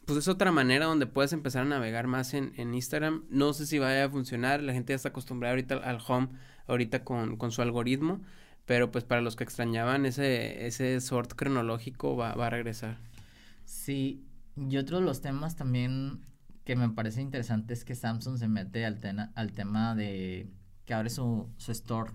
pues 0.07 0.19
es 0.19 0.29
otra 0.29 0.51
manera 0.51 0.87
donde 0.87 1.07
puedes 1.07 1.33
empezar 1.33 1.63
a 1.63 1.69
navegar 1.69 2.07
más 2.07 2.35
en, 2.35 2.53
en 2.57 2.75
Instagram. 2.75 3.25
No 3.31 3.53
sé 3.53 3.67
si 3.67 3.79
vaya 3.79 4.07
a 4.07 4.11
funcionar, 4.11 4.63
la 4.63 4.73
gente 4.73 4.93
ya 4.93 4.97
está 4.97 5.11
acostumbrada 5.11 5.53
ahorita 5.53 5.77
al 5.77 5.99
home, 6.07 6.29
ahorita 6.67 7.05
con, 7.05 7.37
con 7.37 7.53
su 7.53 7.63
algoritmo, 7.63 8.21
pero 8.67 8.91
pues 8.91 9.05
para 9.05 9.21
los 9.21 9.37
que 9.37 9.45
extrañaban 9.45 10.07
ese, 10.07 10.67
ese 10.67 11.01
sort 11.01 11.35
cronológico 11.35 12.17
va, 12.17 12.35
va 12.35 12.49
a 12.49 12.51
regresar. 12.51 12.99
Sí, 13.65 14.25
y 14.57 14.77
otro 14.79 14.99
de 14.99 15.05
los 15.05 15.21
temas 15.21 15.55
también 15.55 16.21
que 16.65 16.77
me 16.77 16.89
parece 16.91 17.21
interesante 17.21 17.75
es 17.75 17.85
que 17.85 17.95
Samsung 17.95 18.39
se 18.39 18.49
mete 18.49 18.85
al, 18.85 18.99
al 19.35 19.53
tema 19.53 19.95
de 19.95 20.51
que 20.85 20.95
abre 20.95 21.11
su, 21.11 21.49
su 21.57 21.73
store 21.73 22.13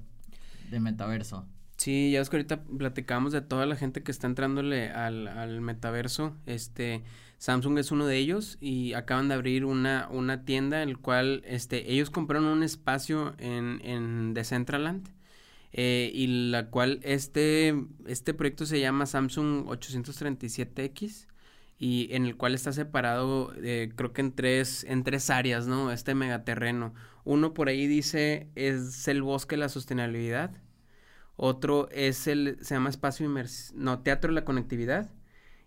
de 0.70 0.80
metaverso. 0.80 1.48
Sí, 1.78 2.12
ya 2.12 2.22
es 2.22 2.30
que 2.30 2.38
ahorita 2.38 2.64
platicamos 2.64 3.34
de 3.34 3.42
toda 3.42 3.66
la 3.66 3.76
gente 3.76 4.02
que 4.02 4.12
está 4.12 4.28
entrándole 4.28 4.90
al, 4.90 5.28
al 5.28 5.62
metaverso. 5.62 6.36
Este, 6.46 7.04
Samsung 7.38 7.78
es 7.80 7.92
uno 7.92 8.08
de 8.08 8.18
ellos 8.18 8.58
y 8.62 8.94
acaban 8.94 9.28
de 9.28 9.36
abrir 9.36 9.66
una, 9.66 10.08
una 10.10 10.46
tienda 10.46 10.82
en 10.82 10.90
el 10.90 10.98
cual 10.98 11.44
este, 11.46 11.92
ellos 11.92 12.10
compraron 12.10 12.46
un 12.46 12.64
espacio 12.64 13.36
en, 13.40 13.82
en 13.84 14.34
Decentraland. 14.34 15.10
Eh, 15.78 16.10
y 16.14 16.28
la 16.52 16.70
cual 16.70 17.02
este, 17.04 17.76
este 18.08 18.34
proyecto 18.34 18.66
se 18.66 18.80
llama 18.80 19.06
Samsung 19.06 19.66
837X 19.66 21.28
y 21.78 22.08
en 22.12 22.26
el 22.26 22.38
cual 22.38 22.56
está 22.56 22.72
separado 22.72 23.54
eh, 23.62 23.92
creo 23.94 24.14
que 24.14 24.22
en 24.22 24.32
tres, 24.32 24.86
en 24.86 25.04
tres 25.04 25.30
áreas, 25.30 25.68
¿no? 25.68 25.92
Este 25.92 26.16
megaterreno. 26.16 26.94
Uno 27.26 27.54
por 27.54 27.68
ahí 27.68 27.88
dice 27.88 28.50
es 28.56 29.08
el 29.08 29.22
bosque 29.22 29.56
de 29.56 29.62
la 29.62 29.70
sostenibilidad. 29.70 30.52
Otro 31.36 31.90
es 31.92 32.28
el, 32.28 32.58
se 32.62 32.76
llama 32.76 32.90
espacio 32.90 33.26
inmersivo, 33.26 33.80
no, 33.82 34.00
teatro 34.00 34.30
de 34.30 34.36
la 34.36 34.46
conectividad. 34.46 35.12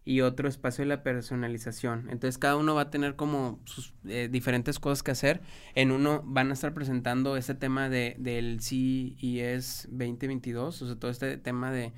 Y 0.04 0.22
otro 0.22 0.48
espacio 0.48 0.84
de 0.84 0.88
la 0.88 1.02
personalización. 1.02 2.08
Entonces 2.08 2.38
cada 2.38 2.56
uno 2.56 2.74
va 2.74 2.82
a 2.82 2.90
tener 2.90 3.14
como 3.14 3.60
sus 3.66 3.92
eh, 4.06 4.30
diferentes 4.32 4.78
cosas 4.78 5.02
que 5.02 5.10
hacer. 5.10 5.42
En 5.74 5.90
uno 5.90 6.22
van 6.24 6.48
a 6.48 6.54
estar 6.54 6.72
presentando 6.72 7.36
este 7.36 7.54
tema 7.54 7.90
de, 7.90 8.16
del 8.18 8.62
CES 8.62 9.88
2022, 9.90 10.80
o 10.80 10.86
sea, 10.86 10.96
todo 10.96 11.10
este 11.10 11.36
tema 11.36 11.70
de, 11.70 11.92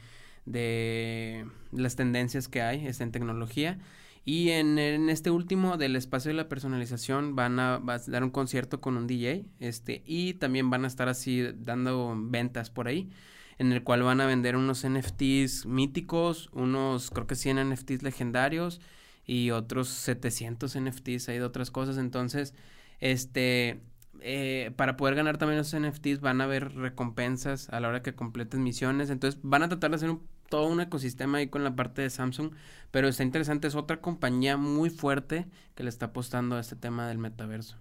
de 0.45 1.47
las 1.71 1.95
tendencias 1.95 2.49
que 2.49 2.63
hay 2.63 2.85
este, 2.85 3.05
en 3.05 3.13
tecnología. 3.13 3.79
Y 4.25 4.51
en, 4.51 4.79
en, 4.79 5.09
este 5.09 5.31
último 5.31 5.77
del 5.77 5.97
espacio 5.97 6.31
de 6.31 6.37
la 6.37 6.49
personalización 6.49 7.37
van 7.37 7.59
a, 7.59 7.81
dar 8.07 8.23
un 8.23 8.31
concierto 8.31 8.81
con 8.81 8.97
un 8.97 9.07
DJ, 9.07 9.47
este, 9.61 10.03
y 10.05 10.35
también 10.35 10.71
van 10.71 10.85
a 10.85 10.89
estar 10.89 11.09
así 11.09 11.49
dando 11.57 12.15
ventas 12.17 12.71
por 12.71 12.87
ahí, 12.87 13.11
en 13.59 13.73
el 13.73 13.83
cual 13.83 14.03
van 14.03 14.21
a 14.21 14.27
vender 14.27 14.57
unos 14.57 14.87
NFTs 14.87 15.67
míticos, 15.67 16.51
unos 16.53 17.11
creo 17.11 17.27
que 17.27 17.35
100 17.35 17.71
NFTs 17.71 18.03
legendarios 18.03 18.81
y 19.25 19.51
otros 19.51 19.89
700 19.89 20.79
NFTs 20.79 21.29
ahí 21.29 21.39
de 21.39 21.45
otras 21.45 21.71
cosas. 21.71 21.99
Entonces, 21.99 22.55
este, 23.01 23.81
eh, 24.21 24.73
para 24.77 24.97
poder 24.97 25.15
ganar 25.15 25.39
también 25.39 25.59
los 25.59 25.75
NFTs 25.75 26.21
van 26.21 26.41
a 26.41 26.45
haber 26.45 26.75
recompensas 26.75 27.69
a 27.71 27.81
la 27.81 27.89
hora 27.89 28.03
que 28.03 28.15
completen 28.15 28.63
misiones. 28.63 29.11
Entonces, 29.11 29.41
van 29.43 29.63
a 29.63 29.69
tratar 29.69 29.91
de 29.91 29.97
hacer 29.97 30.11
un 30.11 30.23
todo 30.51 30.67
un 30.67 30.81
ecosistema 30.83 31.39
ahí 31.39 31.47
con 31.47 31.65
la 31.65 31.75
parte 31.75 32.03
de 32.03 32.11
Samsung, 32.11 32.53
pero 32.91 33.09
está 33.09 33.23
interesante, 33.23 33.69
es 33.69 33.75
otra 33.75 34.03
compañía 34.03 34.59
muy 34.59 34.91
fuerte 34.91 35.47
que 35.75 35.85
le 35.85 35.89
está 35.89 36.07
apostando 36.07 36.57
a 36.57 36.61
este 36.61 36.77
tema 36.77 37.09
del 37.09 37.17
metaverso. 37.17 37.79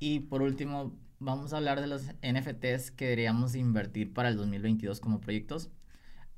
Y 0.00 0.20
por 0.20 0.42
último, 0.42 0.96
vamos 1.20 1.52
a 1.52 1.58
hablar 1.58 1.80
de 1.80 1.86
los 1.86 2.06
NFTs 2.22 2.90
que 2.90 3.04
deberíamos 3.04 3.54
invertir 3.54 4.12
para 4.12 4.30
el 4.30 4.36
2022 4.36 4.98
como 5.00 5.20
proyectos. 5.20 5.70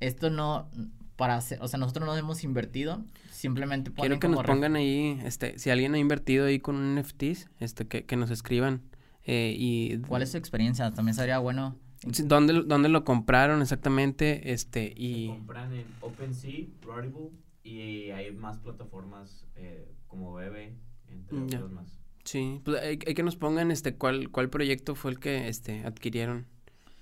Esto 0.00 0.28
no, 0.28 0.68
para 1.16 1.36
hacer, 1.36 1.62
o 1.62 1.68
sea, 1.68 1.78
nosotros 1.78 2.04
no 2.04 2.16
hemos 2.16 2.42
invertido, 2.42 3.04
simplemente 3.30 3.92
Quiero 3.92 4.18
que 4.18 4.28
nos 4.28 4.42
pongan 4.42 4.74
ahí, 4.74 5.20
este, 5.24 5.58
si 5.60 5.70
alguien 5.70 5.94
ha 5.94 5.98
invertido 5.98 6.46
ahí 6.46 6.58
con 6.58 6.74
un 6.74 6.96
NFTs, 6.96 7.48
este, 7.60 7.86
que, 7.86 8.04
que 8.04 8.16
nos 8.16 8.30
escriban. 8.30 8.82
Eh, 9.24 9.54
y... 9.56 9.98
¿Cuál 9.98 10.22
es 10.22 10.32
su 10.32 10.36
experiencia? 10.36 10.90
También 10.92 11.14
sería 11.14 11.38
bueno 11.38 11.78
¿Dónde, 12.04 12.62
¿Dónde 12.66 12.88
lo 12.88 13.04
compraron 13.04 13.62
exactamente? 13.62 14.52
Este, 14.52 14.92
y... 14.96 15.26
Se 15.26 15.32
compran 15.34 15.72
en 15.72 15.86
OpenSea, 16.00 16.66
Rarible, 16.86 17.30
y 17.62 18.10
hay 18.10 18.32
más 18.32 18.58
plataformas 18.58 19.46
eh, 19.56 19.94
como 20.08 20.34
Bebe, 20.34 20.74
entre 21.08 21.38
mm, 21.38 21.44
otras 21.44 21.70
más. 21.70 22.00
Sí, 22.24 22.60
pues 22.64 22.80
hay, 22.80 22.98
hay, 23.06 23.14
que 23.14 23.22
nos 23.22 23.36
pongan 23.36 23.70
este 23.70 23.94
cuál, 23.96 24.30
cuál 24.30 24.50
proyecto 24.50 24.94
fue 24.94 25.12
el 25.12 25.18
que 25.18 25.48
este 25.48 25.84
adquirieron 25.84 26.46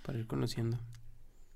para 0.05 0.19
ir 0.19 0.27
conociendo. 0.27 0.79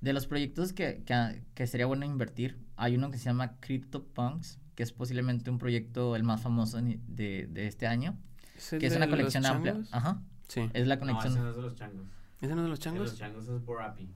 De 0.00 0.12
los 0.12 0.26
proyectos 0.26 0.72
que, 0.72 1.02
que, 1.04 1.42
que 1.54 1.66
sería 1.66 1.86
bueno 1.86 2.04
invertir, 2.04 2.58
hay 2.76 2.96
uno 2.96 3.10
que 3.10 3.18
se 3.18 3.24
llama 3.24 3.56
CryptoPunks, 3.60 4.58
que 4.74 4.82
es 4.82 4.92
posiblemente 4.92 5.50
un 5.50 5.58
proyecto 5.58 6.16
el 6.16 6.24
más 6.24 6.42
famoso 6.42 6.80
de, 6.80 7.46
de 7.46 7.66
este 7.66 7.86
año, 7.86 8.18
¿Es 8.56 8.70
que 8.70 8.86
es 8.86 8.96
una 8.96 9.08
colección 9.08 9.46
amplia. 9.46 9.82
Ajá. 9.90 10.22
Sí. 10.48 10.68
Es 10.72 10.86
la 10.86 10.98
conexión. 10.98 11.34
No, 11.34 11.40
ese 11.40 11.44
no 11.44 11.50
es 11.50 11.56
de 11.56 11.62
los 11.62 11.74
changos. 11.74 12.06
¿Ese 12.40 12.54
no 12.54 12.60
es 12.60 12.64
de 12.64 12.70
los 12.70 12.80
changos? 12.80 13.04
De 13.04 13.10
los 13.10 13.18
changos 13.18 13.48
es 13.48 13.64
Borapi. 13.64 14.08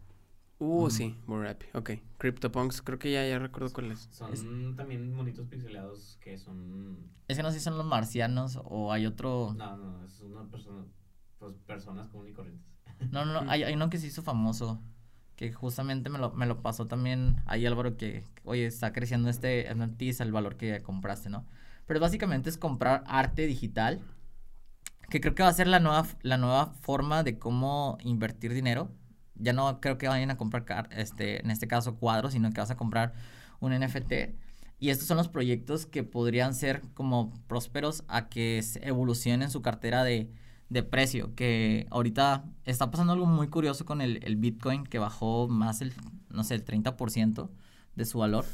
Uh, 0.59 0.87
mm. 0.87 0.91
sí, 0.91 1.17
Borapi. 1.27 1.67
Ok. 1.75 1.91
CryptoPunks, 2.19 2.83
creo 2.83 2.99
que 2.99 3.13
ya, 3.13 3.27
ya 3.27 3.39
recuerdo 3.39 3.73
cuál 3.73 3.93
es. 3.93 4.09
Son 4.11 4.33
es... 4.33 4.45
también 4.77 5.15
monitos 5.15 5.47
pixelados 5.47 6.19
que 6.21 6.37
son... 6.37 7.11
Es 7.29 7.37
que 7.37 7.43
no 7.43 7.51
sé 7.51 7.59
si 7.59 7.65
son 7.65 7.79
los 7.79 7.87
marcianos 7.87 8.59
o 8.65 8.93
hay 8.93 9.07
otro... 9.07 9.55
No, 9.57 9.77
no, 9.77 10.05
es 10.05 10.21
una 10.21 10.45
persona... 10.51 10.85
Pues 11.39 11.55
personas 11.67 12.09
comunes 12.09 12.33
y 12.33 12.35
corrientes. 12.35 12.67
No, 13.13 13.25
no, 13.25 13.45
no, 13.45 13.51
hay, 13.51 13.63
hay 13.63 13.75
uno 13.75 13.91
que 13.91 13.99
se 13.99 14.09
hizo 14.09 14.23
famoso 14.23 14.83
que 15.39 15.53
justamente 15.53 16.11
me 16.11 16.19
lo, 16.19 16.33
me 16.33 16.47
lo 16.47 16.63
pasó 16.63 16.89
también 16.89 17.37
ahí 17.47 17.65
Álvaro 17.65 17.97
que, 17.97 18.25
oye, 18.43 18.67
está 18.67 18.93
creciendo 18.93 19.31
este 19.31 19.73
NFT, 19.73 20.21
el 20.21 20.33
valor 20.33 20.57
que 20.57 20.83
compraste, 20.83 21.31
¿no? 21.31 21.47
Pero 21.87 22.01
básicamente 22.01 22.51
es 22.51 22.59
comprar 22.59 23.05
arte 23.07 23.47
digital 23.47 24.01
que 25.09 25.21
creo 25.21 25.35
que 25.35 25.43
va 25.43 25.49
a 25.49 25.53
ser 25.53 25.67
la 25.67 25.81
nueva, 25.81 26.07
la 26.23 26.37
nueva 26.37 26.73
forma 26.81 27.23
de 27.23 27.39
cómo 27.39 27.99
invertir 28.03 28.53
dinero. 28.53 28.91
Ya 29.37 29.53
no 29.53 29.81
creo 29.81 29.99
que 29.99 30.09
vayan 30.09 30.31
a 30.31 30.37
comprar, 30.37 30.89
este, 30.93 31.43
en 31.43 31.51
este 31.51 31.69
caso, 31.69 31.97
cuadros, 31.97 32.33
sino 32.33 32.51
que 32.53 32.61
vas 32.61 32.71
a 32.71 32.77
comprar 32.77 33.15
un 33.61 33.73
NFT. 33.73 34.13
Y 34.81 34.91
estos 34.91 35.09
son 35.09 35.17
los 35.17 35.29
proyectos 35.29 35.87
que 35.87 36.05
podrían 36.05 36.55
ser 36.55 36.83
como 36.95 37.33
prósperos 37.47 38.05
a 38.09 38.29
que 38.29 38.63
evolucionen 38.83 39.51
su 39.51 39.63
cartera 39.63 40.05
de, 40.05 40.31
de 40.69 40.83
precio. 40.83 41.35
Que 41.35 41.87
ahorita 41.91 42.45
está 42.65 42.91
pasando 42.91 43.13
algo 43.13 43.27
muy 43.27 43.49
curioso 43.49 43.85
con 43.85 44.01
el, 44.01 44.21
el 44.25 44.37
Bitcoin, 44.37 44.85
que 44.85 44.99
bajó 44.99 45.49
más 45.49 45.81
el, 45.81 45.93
no 46.31 46.45
sé, 46.45 46.55
el 46.55 46.65
30% 46.65 47.49
de 47.97 48.05
su 48.05 48.19
valor. 48.19 48.45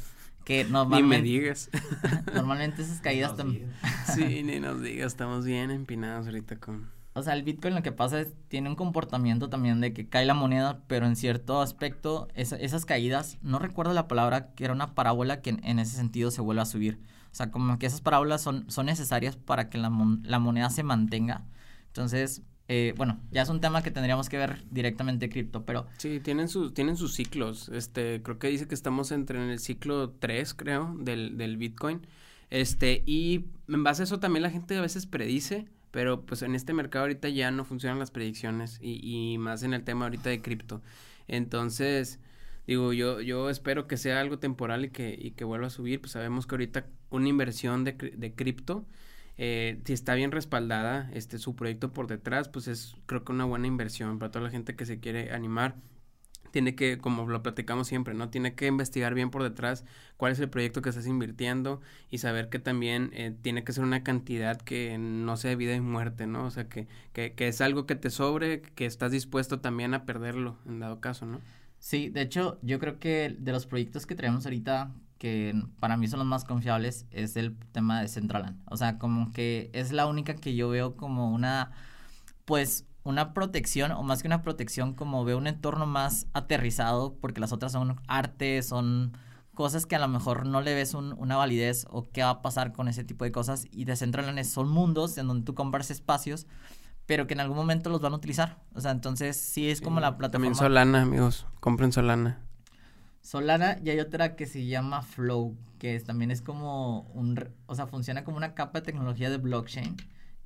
Que 0.45 0.63
normalmente, 0.63 1.03
ni 1.03 1.09
me 1.09 1.21
digas. 1.21 1.69
normalmente 2.33 2.83
esas 2.83 3.01
caídas 3.01 3.35
también. 3.35 3.73
sí, 4.15 4.43
ni 4.43 4.59
nos 4.59 4.81
digas, 4.81 5.07
estamos 5.07 5.43
bien 5.43 5.71
empinados 5.71 6.27
ahorita 6.27 6.57
con. 6.57 6.89
O 7.13 7.23
sea, 7.23 7.33
el 7.33 7.43
Bitcoin 7.43 7.73
lo 7.73 7.81
que 7.81 7.93
pasa 7.93 8.19
es, 8.19 8.33
tiene 8.49 8.69
un 8.69 8.75
comportamiento 8.75 9.49
también 9.49 9.79
de 9.79 9.93
que 9.93 10.07
cae 10.07 10.25
la 10.25 10.33
moneda, 10.33 10.81
pero 10.87 11.05
en 11.07 11.15
cierto 11.15 11.61
aspecto, 11.61 12.27
esas 12.35 12.85
caídas, 12.85 13.37
no 13.41 13.57
recuerdo 13.57 13.93
la 13.93 14.07
palabra, 14.07 14.53
que 14.53 14.65
era 14.65 14.73
una 14.73 14.95
parábola 14.95 15.41
que 15.41 15.51
en, 15.51 15.79
ese 15.79 15.95
sentido 15.95 16.29
se 16.29 16.41
vuelve 16.41 16.61
a 16.61 16.65
subir. 16.65 16.99
O 17.31 17.35
sea, 17.35 17.51
como 17.51 17.79
que 17.79 17.85
esas 17.85 18.01
parábolas 18.01 18.41
son, 18.41 18.69
son 18.69 18.85
necesarias 18.85 19.37
para 19.37 19.69
que 19.69 19.77
la, 19.77 19.89
la 20.23 20.39
moneda 20.39 20.69
se 20.69 20.83
mantenga. 20.83 21.45
Entonces, 21.87 22.43
eh, 22.67 22.93
bueno, 22.97 23.19
ya 23.31 23.43
es 23.43 23.49
un 23.49 23.61
tema 23.61 23.83
que 23.83 23.91
tendríamos 23.91 24.27
que 24.27 24.37
ver 24.37 24.63
directamente 24.71 25.29
cripto, 25.29 25.65
pero... 25.65 25.85
Sí, 25.97 26.19
tienen, 26.19 26.47
sus 26.47 26.73
tienen 26.73 26.97
sus 26.97 27.13
ciclos. 27.13 27.69
Este, 27.69 28.21
creo 28.23 28.39
que 28.39 28.47
dice 28.47 28.67
que 28.67 28.75
estamos 28.75 29.11
entre 29.11 29.41
en 29.41 29.49
el 29.49 29.59
ciclo 29.59 30.11
3, 30.11 30.53
creo, 30.55 30.95
del, 30.99 31.37
del 31.37 31.57
Bitcoin. 31.57 32.01
Este, 32.49 33.03
y 33.05 33.45
en 33.67 33.83
base 33.83 34.03
a 34.03 34.05
eso 34.05 34.19
también 34.19 34.43
la 34.43 34.49
gente 34.49 34.77
a 34.77 34.81
veces 34.81 35.05
predice, 35.05 35.65
pero 35.91 36.25
pues 36.25 36.41
en 36.41 36.55
este 36.55 36.73
mercado 36.73 37.03
ahorita 37.03 37.29
ya 37.29 37.51
no 37.51 37.65
funcionan 37.65 37.99
las 37.99 38.11
predicciones 38.11 38.79
y, 38.81 38.99
y 39.03 39.37
más 39.37 39.63
en 39.63 39.73
el 39.73 39.83
tema 39.83 40.05
ahorita 40.05 40.29
de 40.29 40.41
cripto. 40.41 40.81
Entonces, 41.27 42.19
digo, 42.65 42.93
yo, 42.93 43.21
yo 43.21 43.49
espero 43.49 43.87
que 43.87 43.97
sea 43.97 44.19
algo 44.19 44.39
temporal 44.39 44.85
y 44.85 44.89
que, 44.89 45.17
y 45.19 45.31
que 45.31 45.43
vuelva 45.43 45.67
a 45.67 45.71
subir. 45.71 46.01
Pues 46.01 46.13
sabemos 46.13 46.47
que 46.47 46.55
ahorita 46.55 46.87
una 47.11 47.29
inversión 47.29 47.83
de, 47.83 47.93
de 47.93 48.33
cripto 48.33 48.85
eh, 49.37 49.81
si 49.85 49.93
está 49.93 50.15
bien 50.15 50.31
respaldada 50.31 51.09
este 51.13 51.39
su 51.39 51.55
proyecto 51.55 51.93
por 51.93 52.07
detrás, 52.07 52.49
pues 52.49 52.67
es 52.67 52.95
creo 53.05 53.23
que 53.23 53.31
una 53.31 53.45
buena 53.45 53.67
inversión 53.67 54.19
para 54.19 54.31
toda 54.31 54.45
la 54.45 54.51
gente 54.51 54.75
que 54.75 54.85
se 54.85 54.99
quiere 54.99 55.31
animar. 55.33 55.75
Tiene 56.51 56.73
que, 56.75 56.97
como 56.97 57.27
lo 57.27 57.43
platicamos 57.43 57.87
siempre, 57.87 58.13
¿no? 58.13 58.29
Tiene 58.29 58.55
que 58.55 58.67
investigar 58.67 59.13
bien 59.13 59.29
por 59.29 59.43
detrás 59.43 59.83
cuál 60.15 60.31
es 60.31 60.39
el 60.39 60.49
proyecto 60.49 60.81
que 60.81 60.87
estás 60.89 61.05
invirtiendo 61.05 61.81
y 62.09 62.19
saber 62.19 62.47
que 62.49 62.59
también 62.59 63.09
eh, 63.13 63.35
tiene 63.41 63.65
que 63.65 63.73
ser 63.73 63.83
una 63.83 64.03
cantidad 64.03 64.61
que 64.61 64.97
no 64.97 65.35
sea 65.35 65.55
vida 65.55 65.75
y 65.75 65.81
muerte, 65.81 66.27
¿no? 66.27 66.45
O 66.45 66.51
sea, 66.51 66.69
que, 66.69 66.87
que, 67.11 67.33
que 67.33 67.49
es 67.49 67.59
algo 67.59 67.85
que 67.85 67.95
te 67.95 68.09
sobre, 68.09 68.61
que 68.61 68.85
estás 68.85 69.11
dispuesto 69.11 69.59
también 69.59 69.93
a 69.93 70.05
perderlo 70.05 70.57
en 70.65 70.79
dado 70.79 71.01
caso, 71.01 71.25
¿no? 71.25 71.41
Sí, 71.79 72.09
de 72.09 72.21
hecho, 72.21 72.57
yo 72.61 72.79
creo 72.79 72.99
que 72.99 73.35
de 73.37 73.51
los 73.51 73.67
proyectos 73.67 74.05
que 74.05 74.15
traemos 74.15 74.45
ahorita, 74.45 74.93
que 75.25 75.59
para 75.79 75.97
mí 75.97 76.07
son 76.07 76.19
los 76.19 76.27
más 76.27 76.45
confiables 76.45 77.07
es 77.09 77.35
el 77.35 77.57
tema 77.71 77.99
de 77.99 78.07
Centraland. 78.07 78.61
O 78.69 78.77
sea, 78.77 78.99
como 78.99 79.31
que 79.31 79.71
es 79.73 79.91
la 79.91 80.05
única 80.05 80.35
que 80.35 80.55
yo 80.55 80.69
veo 80.69 80.95
como 80.95 81.31
una, 81.31 81.71
pues, 82.45 82.85
una 83.01 83.33
protección, 83.33 83.91
o 83.93 84.03
más 84.03 84.21
que 84.21 84.27
una 84.27 84.43
protección, 84.43 84.93
como 84.93 85.25
veo 85.25 85.39
un 85.39 85.47
entorno 85.47 85.87
más 85.87 86.27
aterrizado, 86.33 87.17
porque 87.19 87.41
las 87.41 87.53
otras 87.53 87.71
son 87.71 87.99
arte, 88.07 88.61
son 88.61 89.17
cosas 89.55 89.87
que 89.87 89.95
a 89.95 89.99
lo 89.99 90.07
mejor 90.07 90.45
no 90.45 90.61
le 90.61 90.75
ves 90.75 90.93
una 90.93 91.37
validez 91.37 91.87
o 91.89 92.07
qué 92.11 92.21
va 92.21 92.29
a 92.29 92.41
pasar 92.43 92.71
con 92.71 92.87
ese 92.87 93.03
tipo 93.03 93.25
de 93.25 93.31
cosas. 93.31 93.65
Y 93.71 93.85
de 93.85 93.95
Centraland 93.95 94.43
son 94.43 94.69
mundos 94.69 95.17
en 95.17 95.25
donde 95.25 95.43
tú 95.43 95.55
compras 95.55 95.89
espacios, 95.89 96.45
pero 97.07 97.25
que 97.25 97.33
en 97.33 97.39
algún 97.39 97.57
momento 97.57 97.89
los 97.89 97.99
van 97.99 98.13
a 98.13 98.17
utilizar. 98.17 98.61
O 98.75 98.79
sea, 98.79 98.91
entonces 98.91 99.37
sí 99.37 99.71
es 99.71 99.81
como 99.81 99.99
la 99.99 100.17
plataforma. 100.19 100.33
También 100.33 100.55
Solana, 100.55 101.01
amigos. 101.01 101.47
Compren 101.61 101.91
Solana. 101.91 102.44
Solana 103.25 103.79
y 103.83 103.89
hay 103.89 103.99
otra 103.99 104.35
que 104.35 104.45
se 104.45 104.67
llama 104.67 105.01
Flow, 105.01 105.57
que 105.79 105.99
también 105.99 106.29
es 106.29 106.43
como 106.43 107.01
un, 107.15 107.49
o 107.65 107.73
sea, 107.73 107.87
funciona 107.87 108.23
como 108.23 108.37
una 108.37 108.53
capa 108.53 108.79
de 108.79 108.85
tecnología 108.85 109.31
de 109.31 109.37
blockchain, 109.37 109.95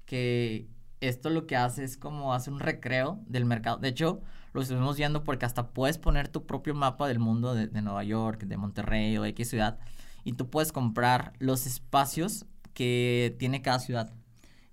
que 0.06 0.70
esto 1.02 1.30
lo 1.30 1.46
que 1.46 1.58
hace 1.58 1.84
es 1.84 1.98
como 1.98 2.34
hace 2.34 2.50
un 2.50 2.62
recreo 2.62 3.20
del 3.28 3.44
mercado. 3.44 3.80
De 3.80 3.90
hecho, 3.90 4.22
lo 4.54 4.62
estuvimos 4.62 4.96
viendo 4.96 5.26
porque 5.26 5.46
hasta 5.46 5.72
puedes 5.72 5.98
poner 5.98 6.30
tu 6.30 6.46
propio 6.46 6.74
mapa 6.74 7.10
del 7.10 7.20
mundo 7.20 7.54
de, 7.54 7.68
de 7.68 7.82
Nueva 7.82 8.06
York, 8.06 8.46
de 8.46 8.56
Monterrey 8.56 9.18
o 9.18 9.24
de 9.24 9.30
X 9.32 9.50
ciudad, 9.50 9.78
y 10.24 10.34
tú 10.34 10.50
puedes 10.50 10.72
comprar 10.72 11.34
los 11.40 11.66
espacios 11.66 12.46
que 12.74 13.36
tiene 13.40 13.62
cada 13.62 13.80
ciudad. 13.80 14.14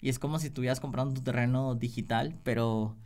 Y 0.00 0.10
es 0.10 0.20
como 0.20 0.38
si 0.38 0.46
estuvieras 0.46 0.78
comprando 0.78 1.12
tu 1.12 1.22
terreno 1.22 1.74
digital, 1.74 2.36
pero, 2.44 2.96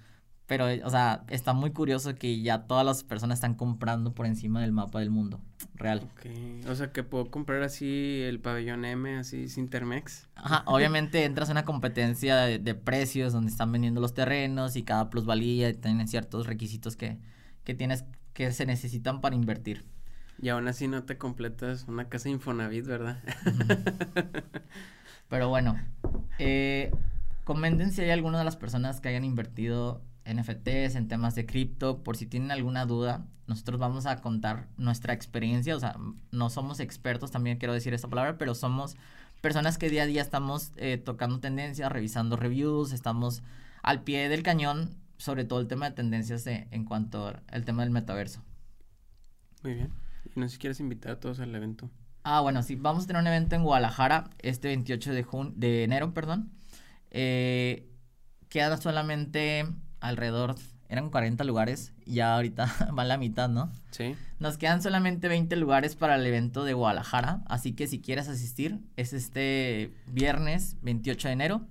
pero, 0.50 0.66
o 0.84 0.90
sea, 0.90 1.22
está 1.28 1.52
muy 1.52 1.70
curioso 1.70 2.16
que 2.16 2.42
ya 2.42 2.66
todas 2.66 2.84
las 2.84 3.04
personas 3.04 3.36
están 3.36 3.54
comprando 3.54 4.14
por 4.14 4.26
encima 4.26 4.60
del 4.60 4.72
mapa 4.72 4.98
del 4.98 5.08
mundo 5.08 5.38
real. 5.76 6.10
O 6.68 6.74
sea 6.74 6.90
que 6.90 7.04
puedo 7.04 7.30
comprar 7.30 7.62
así 7.62 8.22
el 8.24 8.40
pabellón 8.40 8.84
M, 8.84 9.16
así 9.16 9.48
sin 9.48 9.68
Termex. 9.68 10.26
Ajá, 10.34 10.64
obviamente 10.66 11.24
entras 11.24 11.50
en 11.50 11.52
una 11.52 11.64
competencia 11.64 12.34
de, 12.38 12.58
de 12.58 12.74
precios 12.74 13.32
donde 13.32 13.52
están 13.52 13.70
vendiendo 13.70 14.00
los 14.00 14.12
terrenos 14.12 14.74
y 14.74 14.82
cada 14.82 15.08
plusvalía 15.08 15.72
tiene 15.80 16.08
ciertos 16.08 16.48
requisitos 16.48 16.96
que, 16.96 17.20
que 17.62 17.74
tienes, 17.74 18.04
que 18.32 18.50
se 18.50 18.66
necesitan 18.66 19.20
para 19.20 19.36
invertir. 19.36 19.84
Y 20.42 20.48
aún 20.48 20.66
así 20.66 20.88
no 20.88 21.04
te 21.04 21.16
completas 21.16 21.86
una 21.86 22.08
casa 22.08 22.28
Infonavit, 22.28 22.86
¿verdad? 22.86 23.22
Pero 25.28 25.48
bueno, 25.48 25.78
eh, 26.40 26.90
comenten 27.44 27.92
si 27.92 28.00
hay 28.00 28.10
alguna 28.10 28.40
de 28.40 28.44
las 28.44 28.56
personas 28.56 29.00
que 29.00 29.10
hayan 29.10 29.22
invertido 29.22 30.02
NFTs, 30.24 30.94
en 30.96 31.08
temas 31.08 31.34
de 31.34 31.46
cripto, 31.46 32.02
por 32.02 32.16
si 32.16 32.26
tienen 32.26 32.50
alguna 32.50 32.86
duda, 32.86 33.26
nosotros 33.46 33.80
vamos 33.80 34.06
a 34.06 34.20
contar 34.20 34.68
nuestra 34.76 35.12
experiencia, 35.12 35.74
o 35.76 35.80
sea, 35.80 35.96
no 36.30 36.50
somos 36.50 36.80
expertos, 36.80 37.30
también 37.30 37.58
quiero 37.58 37.74
decir 37.74 37.94
esta 37.94 38.08
palabra, 38.08 38.38
pero 38.38 38.54
somos 38.54 38.96
personas 39.40 39.78
que 39.78 39.90
día 39.90 40.04
a 40.04 40.06
día 40.06 40.22
estamos 40.22 40.72
eh, 40.76 40.98
tocando 40.98 41.40
tendencias, 41.40 41.90
revisando 41.90 42.36
reviews, 42.36 42.92
estamos 42.92 43.42
al 43.82 44.02
pie 44.02 44.28
del 44.28 44.42
cañón 44.42 45.00
sobre 45.20 45.44
todo 45.44 45.60
el 45.60 45.68
tema 45.68 45.90
de 45.90 45.94
tendencias 45.94 46.44
de, 46.44 46.66
en 46.70 46.86
cuanto 46.86 47.34
al 47.46 47.64
tema 47.66 47.82
del 47.82 47.90
metaverso. 47.90 48.42
Muy 49.62 49.74
bien. 49.74 49.90
Y 50.34 50.40
no 50.40 50.48
sé 50.48 50.54
si 50.54 50.58
quieres 50.58 50.80
invitar 50.80 51.12
a 51.12 51.20
todos 51.20 51.40
al 51.40 51.54
evento. 51.54 51.90
Ah, 52.22 52.40
bueno, 52.40 52.62
sí, 52.62 52.74
vamos 52.74 53.04
a 53.04 53.06
tener 53.06 53.20
un 53.20 53.26
evento 53.26 53.54
en 53.54 53.62
Guadalajara 53.62 54.30
este 54.38 54.68
28 54.68 55.12
de, 55.12 55.22
jun 55.22 55.60
de 55.60 55.84
enero, 55.84 56.14
perdón. 56.14 56.50
Eh, 57.10 57.90
queda 58.48 58.78
solamente 58.78 59.66
alrededor, 60.00 60.56
eran 60.88 61.10
40 61.10 61.44
lugares, 61.44 61.92
y 62.04 62.14
ya 62.14 62.34
ahorita 62.34 62.72
van 62.92 63.08
la 63.08 63.16
mitad, 63.16 63.48
¿no? 63.48 63.72
Sí. 63.90 64.16
Nos 64.38 64.58
quedan 64.58 64.82
solamente 64.82 65.28
20 65.28 65.54
lugares 65.56 65.96
para 65.96 66.16
el 66.16 66.26
evento 66.26 66.64
de 66.64 66.74
Guadalajara, 66.74 67.42
así 67.46 67.72
que 67.72 67.86
si 67.86 68.00
quieres 68.00 68.28
asistir, 68.28 68.80
es 68.96 69.12
este 69.12 69.92
viernes 70.06 70.76
28 70.82 71.28
de 71.28 71.32
enero. 71.32 71.66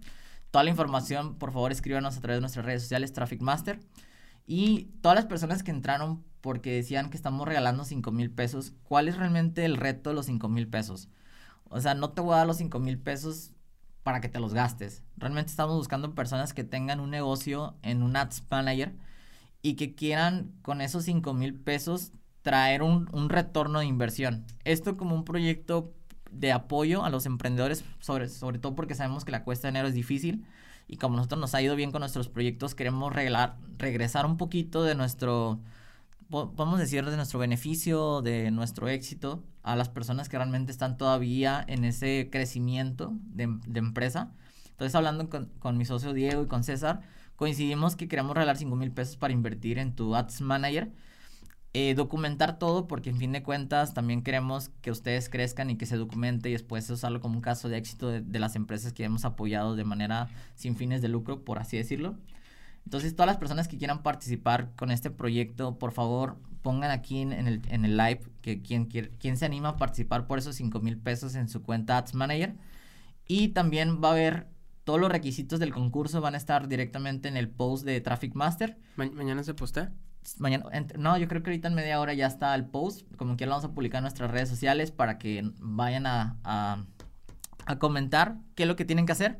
Toda 0.51 0.63
la 0.63 0.69
información, 0.69 1.35
por 1.35 1.51
favor, 1.51 1.71
escríbanos 1.71 2.17
a 2.17 2.21
través 2.21 2.37
de 2.37 2.41
nuestras 2.41 2.65
redes 2.65 2.81
sociales, 2.81 3.13
Traffic 3.13 3.41
Master. 3.41 3.79
Y 4.47 4.85
todas 5.01 5.15
las 5.15 5.25
personas 5.25 5.61
que 5.61 5.69
entraron 5.69 6.23
porque 6.41 6.73
decían 6.73 7.09
que 7.09 7.17
estamos 7.17 7.47
regalando 7.47 7.83
5 7.83 8.11
mil 8.11 8.31
pesos, 8.31 8.73
¿cuál 8.83 9.07
es 9.07 9.17
realmente 9.17 9.65
el 9.65 9.77
reto 9.77 10.09
de 10.09 10.15
los 10.15 10.25
5 10.25 10.49
mil 10.49 10.67
pesos? 10.67 11.09
O 11.65 11.79
sea, 11.81 11.93
no 11.93 12.11
te 12.11 12.21
voy 12.21 12.33
a 12.33 12.37
dar 12.37 12.47
los 12.47 12.57
5 12.57 12.79
mil 12.79 12.97
pesos 12.97 13.51
para 14.03 14.21
que 14.21 14.29
te 14.29 14.39
los 14.39 14.53
gastes. 14.53 15.03
Realmente 15.17 15.51
estamos 15.51 15.75
buscando 15.75 16.15
personas 16.15 16.53
que 16.53 16.63
tengan 16.63 16.99
un 16.99 17.09
negocio 17.09 17.75
en 17.81 18.03
un 18.03 18.15
Ads 18.15 18.43
Manager 18.49 18.95
y 19.61 19.75
que 19.75 19.95
quieran 19.95 20.51
con 20.61 20.81
esos 20.81 21.03
5 21.05 21.33
mil 21.33 21.53
pesos 21.55 22.11
traer 22.41 22.81
un, 22.81 23.09
un, 23.11 23.29
retorno 23.29 23.79
de 23.79 23.85
inversión. 23.85 24.45
Esto 24.63 24.95
como 24.95 25.15
un 25.15 25.25
proyecto 25.25 25.93
de 26.31 26.51
apoyo 26.51 27.03
a 27.03 27.09
los 27.09 27.25
emprendedores, 27.25 27.83
sobre, 27.99 28.29
sobre 28.29 28.59
todo 28.59 28.75
porque 28.75 28.95
sabemos 28.95 29.25
que 29.25 29.31
la 29.31 29.43
cuesta 29.43 29.67
de 29.67 29.71
enero 29.71 29.87
es 29.87 29.93
difícil 29.93 30.45
y 30.89 30.97
como 30.97 31.17
nosotros 31.17 31.39
nos 31.39 31.53
ha 31.53 31.61
ido 31.61 31.75
bien 31.75 31.91
con 31.91 31.99
nuestros 31.99 32.29
proyectos, 32.29 32.73
queremos 32.73 33.13
regresar 33.13 34.25
un 34.25 34.37
poquito 34.37 34.83
de 34.83 34.95
nuestro, 34.95 35.59
podemos 36.29 36.79
decir, 36.79 37.03
de 37.05 37.15
nuestro 37.15 37.39
beneficio, 37.39 38.21
de 38.21 38.51
nuestro 38.51 38.87
éxito 38.87 39.43
a 39.63 39.75
las 39.75 39.89
personas 39.89 40.29
que 40.29 40.37
realmente 40.37 40.71
están 40.71 40.97
todavía 40.97 41.63
en 41.67 41.83
ese 41.83 42.29
crecimiento 42.31 43.13
de, 43.23 43.43
empresa. 43.75 44.31
Entonces, 44.69 44.95
hablando 44.95 45.29
con, 45.29 45.47
con, 45.59 45.77
mi 45.77 45.85
socio 45.85 46.13
Diego 46.13 46.43
y 46.43 46.47
con 46.47 46.63
César, 46.63 47.01
coincidimos 47.35 47.95
que 47.95 48.07
queremos 48.07 48.35
regalar 48.35 48.57
5 48.57 48.75
mil 48.75 48.91
pesos 48.91 49.17
para 49.17 49.33
invertir 49.33 49.79
en 49.79 49.95
tu 49.95 50.15
Ads 50.15 50.41
Manager. 50.41 50.91
Eh, 51.73 51.93
documentar 51.93 52.57
todo 52.57 52.87
porque 52.87 53.11
en 53.11 53.17
fin 53.17 53.31
de 53.31 53.43
cuentas 53.43 53.93
también 53.93 54.23
queremos 54.23 54.69
que 54.81 54.89
ustedes 54.89 55.29
crezcan 55.29 55.69
y 55.69 55.77
que 55.77 55.85
se 55.85 55.97
documente 55.97 56.49
y 56.49 56.53
después 56.53 56.89
usarlo 56.89 57.21
como 57.21 57.35
un 57.35 57.41
caso 57.41 57.69
de 57.69 57.77
éxito 57.77 58.09
de 58.09 58.39
las 58.39 58.55
empresas 58.55 58.91
que 58.91 59.03
hemos 59.03 59.23
apoyado 59.23 59.75
de 59.75 59.83
manera 59.83 60.29
sin 60.55 60.75
fines 60.75 61.03
de 61.03 61.09
lucro, 61.09 61.43
por 61.43 61.59
así 61.59 61.77
decirlo. 61.77 62.17
Entonces, 62.85 63.15
todas 63.15 63.27
las 63.27 63.37
personas 63.37 63.67
que 63.67 63.77
quieran 63.77 64.01
participar 64.01 64.71
con 64.75 64.91
este 64.91 65.11
proyecto, 65.11 65.77
por 65.77 65.91
favor, 65.91 66.37
pongan 66.61 66.91
aquí 66.91 67.21
en, 67.21 67.33
en, 67.33 67.47
el, 67.47 67.61
en 67.69 67.85
el 67.85 67.97
live 67.97 68.21
que 68.41 68.61
quien, 68.61 68.85
quien 68.85 69.37
se 69.37 69.45
anima 69.45 69.69
a 69.69 69.77
participar 69.77 70.27
por 70.27 70.39
esos 70.39 70.55
5 70.55 70.79
mil 70.79 70.97
pesos 70.97 71.35
en 71.35 71.49
su 71.49 71.61
cuenta 71.61 71.97
Ads 71.97 72.13
Manager. 72.15 72.55
Y 73.27 73.49
también 73.49 74.01
va 74.03 74.09
a 74.09 74.11
haber 74.13 74.47
todos 74.83 74.99
los 74.99 75.11
requisitos 75.11 75.59
del 75.59 75.71
concurso, 75.71 76.19
van 76.19 76.33
a 76.33 76.37
estar 76.37 76.67
directamente 76.67 77.27
en 77.27 77.37
el 77.37 77.49
post 77.49 77.85
de 77.85 78.01
Traffic 78.01 78.33
Master. 78.33 78.77
¿Ma 78.95 79.05
¿Mañana 79.11 79.43
se 79.43 79.53
postea? 79.53 79.93
Mañana, 80.39 80.65
no, 80.97 81.17
yo 81.17 81.27
creo 81.27 81.43
que 81.43 81.51
ahorita 81.51 81.67
en 81.67 81.75
media 81.75 81.99
hora 81.99 82.13
ya 82.13 82.27
está 82.27 82.55
el 82.55 82.65
post. 82.65 83.03
Como 83.15 83.37
que 83.37 83.45
lo 83.45 83.51
vamos 83.51 83.65
a 83.65 83.71
publicar 83.71 83.99
en 83.99 84.03
nuestras 84.03 84.31
redes 84.31 84.49
sociales 84.49 84.91
para 84.91 85.17
que 85.17 85.51
vayan 85.59 86.07
a, 86.07 86.37
a, 86.43 86.85
a 87.65 87.79
comentar 87.79 88.37
qué 88.55 88.63
es 88.63 88.67
lo 88.67 88.75
que 88.75 88.85
tienen 88.85 89.05
que 89.05 89.11
hacer 89.11 89.39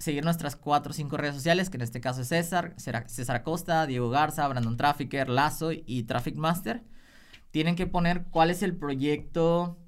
seguir 0.00 0.24
nuestras 0.24 0.56
cuatro 0.56 0.90
o 0.90 0.94
cinco 0.94 1.18
redes 1.18 1.34
sociales, 1.34 1.68
que 1.68 1.76
en 1.76 1.82
este 1.82 2.00
caso 2.00 2.22
es 2.22 2.28
César, 2.28 2.74
César 2.78 3.36
Acosta, 3.36 3.86
Diego 3.86 4.08
Garza, 4.08 4.48
Brandon 4.48 4.76
Trafficker, 4.76 5.28
Lazo 5.28 5.70
y 5.72 6.04
Traffic 6.04 6.36
Master. 6.36 6.82
Tienen 7.50 7.76
que 7.76 7.86
poner 7.86 8.24
cuál 8.30 8.48
es 8.50 8.62
el 8.62 8.74
proyecto, 8.74 9.78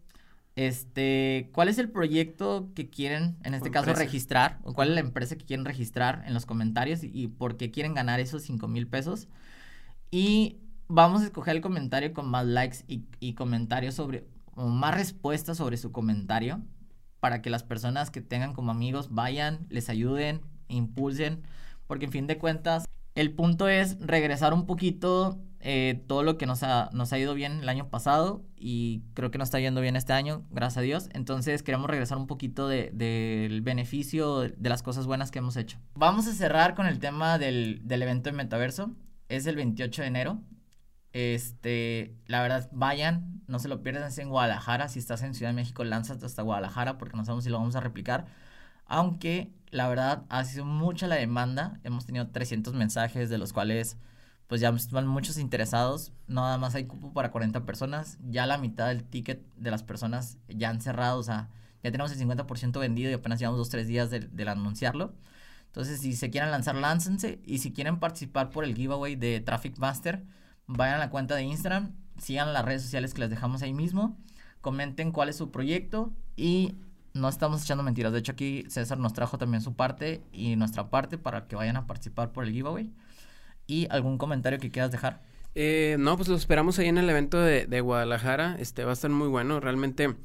este, 0.54 1.50
cuál 1.54 1.68
es 1.68 1.78
el 1.78 1.90
proyecto 1.90 2.70
que 2.74 2.90
quieren, 2.90 3.38
en 3.42 3.54
este 3.54 3.70
caso, 3.70 3.88
empresa. 3.88 4.04
registrar, 4.04 4.58
o 4.64 4.74
cuál 4.74 4.90
es 4.90 4.94
la 4.94 5.00
empresa 5.00 5.36
que 5.36 5.46
quieren 5.46 5.64
registrar 5.64 6.22
en 6.26 6.34
los 6.34 6.44
comentarios 6.44 7.02
y, 7.02 7.10
y 7.14 7.28
por 7.28 7.56
qué 7.56 7.70
quieren 7.70 7.94
ganar 7.94 8.20
esos 8.20 8.42
5 8.42 8.68
mil 8.68 8.86
pesos. 8.86 9.28
Y 10.10 10.58
vamos 10.88 11.22
a 11.22 11.24
escoger 11.24 11.56
el 11.56 11.62
comentario 11.62 12.12
con 12.12 12.28
más 12.28 12.44
likes 12.44 12.84
y, 12.86 13.06
y 13.18 13.32
comentarios 13.32 13.94
sobre, 13.94 14.26
o 14.56 14.68
más 14.68 14.94
respuestas 14.94 15.56
sobre 15.56 15.78
su 15.78 15.90
comentario 15.90 16.60
para 17.22 17.40
que 17.40 17.50
las 17.50 17.62
personas 17.62 18.10
que 18.10 18.20
tengan 18.20 18.52
como 18.52 18.72
amigos 18.72 19.14
vayan, 19.14 19.64
les 19.68 19.88
ayuden, 19.88 20.40
impulsen, 20.66 21.44
porque 21.86 22.06
en 22.06 22.10
fin 22.10 22.26
de 22.26 22.36
cuentas 22.36 22.84
el 23.14 23.30
punto 23.30 23.68
es 23.68 23.96
regresar 24.00 24.52
un 24.52 24.66
poquito 24.66 25.38
eh, 25.60 26.02
todo 26.08 26.24
lo 26.24 26.36
que 26.36 26.46
nos 26.46 26.64
ha, 26.64 26.90
nos 26.92 27.12
ha 27.12 27.20
ido 27.20 27.34
bien 27.34 27.60
el 27.60 27.68
año 27.68 27.88
pasado 27.90 28.42
y 28.56 29.04
creo 29.14 29.30
que 29.30 29.38
nos 29.38 29.46
está 29.46 29.60
yendo 29.60 29.80
bien 29.80 29.94
este 29.94 30.12
año, 30.12 30.44
gracias 30.50 30.78
a 30.78 30.80
Dios. 30.80 31.08
Entonces 31.12 31.62
queremos 31.62 31.88
regresar 31.88 32.18
un 32.18 32.26
poquito 32.26 32.66
del 32.66 32.98
de, 32.98 33.60
beneficio 33.62 34.40
de 34.40 34.68
las 34.68 34.82
cosas 34.82 35.06
buenas 35.06 35.30
que 35.30 35.38
hemos 35.38 35.56
hecho. 35.56 35.78
Vamos 35.94 36.26
a 36.26 36.32
cerrar 36.32 36.74
con 36.74 36.86
el 36.86 36.98
tema 36.98 37.38
del, 37.38 37.82
del 37.84 38.02
evento 38.02 38.30
de 38.30 38.36
Metaverso. 38.36 38.90
Es 39.28 39.46
el 39.46 39.54
28 39.54 40.02
de 40.02 40.08
enero. 40.08 40.40
Este, 41.12 42.16
la 42.26 42.40
verdad, 42.40 42.68
vayan, 42.72 43.42
no 43.46 43.58
se 43.58 43.68
lo 43.68 43.82
pierdan, 43.82 44.04
es 44.04 44.18
en 44.18 44.30
Guadalajara. 44.30 44.88
Si 44.88 44.98
estás 44.98 45.22
en 45.22 45.34
Ciudad 45.34 45.50
de 45.50 45.56
México, 45.56 45.84
lánzate 45.84 46.24
hasta 46.26 46.42
Guadalajara 46.42 46.98
porque 46.98 47.16
no 47.16 47.24
sabemos 47.24 47.44
si 47.44 47.50
lo 47.50 47.58
vamos 47.58 47.76
a 47.76 47.80
replicar. 47.80 48.26
Aunque 48.86 49.52
la 49.70 49.88
verdad 49.88 50.24
ha 50.28 50.44
sido 50.44 50.64
mucha 50.64 51.06
la 51.06 51.16
demanda. 51.16 51.80
Hemos 51.84 52.06
tenido 52.06 52.28
300 52.28 52.74
mensajes, 52.74 53.30
de 53.30 53.38
los 53.38 53.52
cuales 53.52 53.96
pues 54.46 54.60
ya 54.60 54.74
van 54.90 55.06
muchos 55.06 55.38
interesados. 55.38 56.12
Nada 56.26 56.58
más 56.58 56.74
hay 56.74 56.84
cupo 56.84 57.12
para 57.12 57.30
40 57.30 57.64
personas. 57.64 58.18
Ya 58.28 58.46
la 58.46 58.58
mitad 58.58 58.88
del 58.88 59.04
ticket 59.04 59.42
de 59.56 59.70
las 59.70 59.82
personas 59.82 60.38
ya 60.48 60.70
han 60.70 60.80
cerrado. 60.80 61.18
O 61.18 61.22
sea, 61.22 61.48
ya 61.82 61.90
tenemos 61.90 62.12
el 62.12 62.18
50% 62.18 62.78
vendido 62.80 63.10
y 63.10 63.14
apenas 63.14 63.38
llevamos 63.38 63.60
2-3 63.60 63.84
días 63.84 64.10
de, 64.10 64.20
de 64.20 64.48
anunciarlo. 64.48 65.14
Entonces, 65.66 66.00
si 66.00 66.14
se 66.14 66.30
quieren 66.30 66.50
lanzar, 66.50 66.74
láncense. 66.74 67.40
Y 67.44 67.58
si 67.58 67.72
quieren 67.72 67.98
participar 67.98 68.50
por 68.50 68.64
el 68.64 68.74
giveaway 68.74 69.16
de 69.16 69.40
Traffic 69.40 69.78
Master, 69.78 70.22
vayan 70.66 70.96
a 70.96 70.98
la 70.98 71.10
cuenta 71.10 71.34
de 71.34 71.42
Instagram, 71.42 71.94
sigan 72.18 72.52
las 72.52 72.64
redes 72.64 72.82
sociales 72.82 73.14
que 73.14 73.20
les 73.20 73.30
dejamos 73.30 73.62
ahí 73.62 73.72
mismo, 73.72 74.18
comenten 74.60 75.12
cuál 75.12 75.28
es 75.28 75.36
su 75.36 75.50
proyecto 75.50 76.12
y 76.36 76.74
no 77.14 77.28
estamos 77.28 77.62
echando 77.62 77.82
mentiras. 77.82 78.12
De 78.12 78.18
hecho, 78.20 78.32
aquí 78.32 78.64
César 78.68 78.98
nos 78.98 79.12
trajo 79.12 79.38
también 79.38 79.62
su 79.62 79.74
parte 79.74 80.22
y 80.32 80.56
nuestra 80.56 80.88
parte 80.88 81.18
para 81.18 81.46
que 81.46 81.56
vayan 81.56 81.76
a 81.76 81.86
participar 81.86 82.32
por 82.32 82.44
el 82.44 82.52
giveaway. 82.52 82.90
¿Y 83.66 83.86
algún 83.90 84.18
comentario 84.18 84.58
que 84.58 84.70
quieras 84.70 84.90
dejar? 84.90 85.22
Eh, 85.54 85.96
no, 85.98 86.16
pues 86.16 86.28
lo 86.28 86.36
esperamos 86.36 86.78
ahí 86.78 86.88
en 86.88 86.98
el 86.98 87.08
evento 87.08 87.38
de, 87.38 87.66
de, 87.66 87.80
Guadalajara. 87.80 88.56
Este 88.58 88.84
va 88.84 88.90
a 88.90 88.94
estar 88.94 89.10
muy 89.10 89.28
bueno. 89.28 89.60
Realmente 89.60 90.16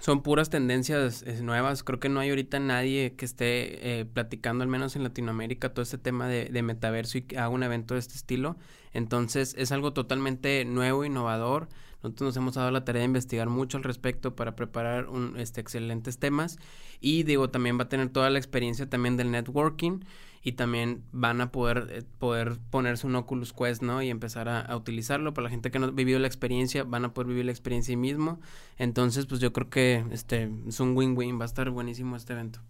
son 0.00 0.22
puras 0.22 0.50
tendencias 0.50 1.24
nuevas. 1.40 1.82
Creo 1.82 2.00
que 2.00 2.08
no 2.08 2.20
hay 2.20 2.30
ahorita 2.30 2.60
nadie 2.60 3.14
que 3.16 3.24
esté 3.24 4.00
eh, 4.00 4.04
platicando, 4.04 4.62
al 4.62 4.68
menos 4.68 4.96
en 4.96 5.02
Latinoamérica, 5.02 5.70
todo 5.70 5.82
este 5.82 5.98
tema 5.98 6.28
de, 6.28 6.46
de, 6.46 6.62
metaverso 6.62 7.18
y 7.18 7.22
que 7.22 7.38
haga 7.38 7.48
un 7.48 7.62
evento 7.62 7.94
de 7.94 8.00
este 8.00 8.14
estilo. 8.14 8.56
Entonces 8.92 9.54
es 9.58 9.72
algo 9.72 9.92
totalmente 9.92 10.64
nuevo, 10.64 11.04
innovador. 11.04 11.68
Nosotros 12.02 12.28
nos 12.28 12.36
hemos 12.36 12.54
dado 12.54 12.70
la 12.70 12.84
tarea 12.84 13.00
de 13.00 13.06
investigar 13.06 13.48
mucho 13.48 13.78
al 13.78 13.84
respecto 13.84 14.36
para 14.36 14.54
preparar 14.54 15.08
un, 15.08 15.38
este, 15.38 15.60
excelentes 15.60 16.18
temas. 16.18 16.58
Y 17.00 17.24
digo, 17.24 17.50
también 17.50 17.78
va 17.78 17.84
a 17.84 17.88
tener 17.88 18.10
toda 18.10 18.30
la 18.30 18.38
experiencia 18.38 18.88
también 18.88 19.16
del 19.16 19.30
networking 19.30 20.00
y 20.46 20.52
también 20.52 21.02
van 21.10 21.40
a 21.40 21.50
poder, 21.50 21.88
eh, 21.90 22.04
poder 22.20 22.58
ponerse 22.70 23.04
un 23.04 23.16
Oculus 23.16 23.52
Quest, 23.52 23.82
¿no? 23.82 24.00
Y 24.00 24.10
empezar 24.10 24.48
a, 24.48 24.76
utilizarlo. 24.76 25.34
Para 25.34 25.46
la 25.46 25.50
gente 25.50 25.72
que 25.72 25.80
no 25.80 25.86
ha 25.86 25.90
vivido 25.90 26.20
la 26.20 26.28
experiencia, 26.28 26.84
van 26.84 27.04
a 27.04 27.12
poder 27.12 27.26
vivir 27.26 27.46
la 27.46 27.50
experiencia 27.50 27.90
ahí 27.90 27.96
mismo. 27.96 28.38
Entonces, 28.78 29.26
pues 29.26 29.40
yo 29.40 29.52
creo 29.52 29.70
que 29.70 30.04
este 30.12 30.48
es 30.68 30.78
un 30.78 30.96
win-win, 30.96 31.36
va 31.40 31.42
a 31.42 31.46
estar 31.46 31.68
buenísimo 31.70 32.14
este 32.14 32.34
evento. 32.34 32.60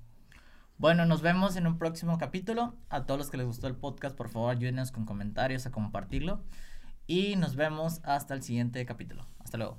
Bueno, 0.79 1.05
nos 1.05 1.21
vemos 1.21 1.57
en 1.57 1.67
un 1.67 1.77
próximo 1.77 2.17
capítulo. 2.17 2.75
A 2.89 3.05
todos 3.05 3.19
los 3.19 3.29
que 3.29 3.37
les 3.37 3.47
gustó 3.47 3.67
el 3.67 3.77
podcast, 3.77 4.17
por 4.17 4.31
favor, 4.31 4.57
ayúdenos 4.57 4.91
con 4.91 5.05
comentarios 5.05 5.67
a 5.67 5.71
compartirlo. 5.71 6.41
Y 7.07 7.37
nos 7.37 7.57
vemos 7.57 8.01
hasta 8.05 8.33
el 8.33 8.43
siguiente 8.43 8.87
capítulo. 8.87 9.27
Hasta 9.41 9.59
luego. 9.59 9.77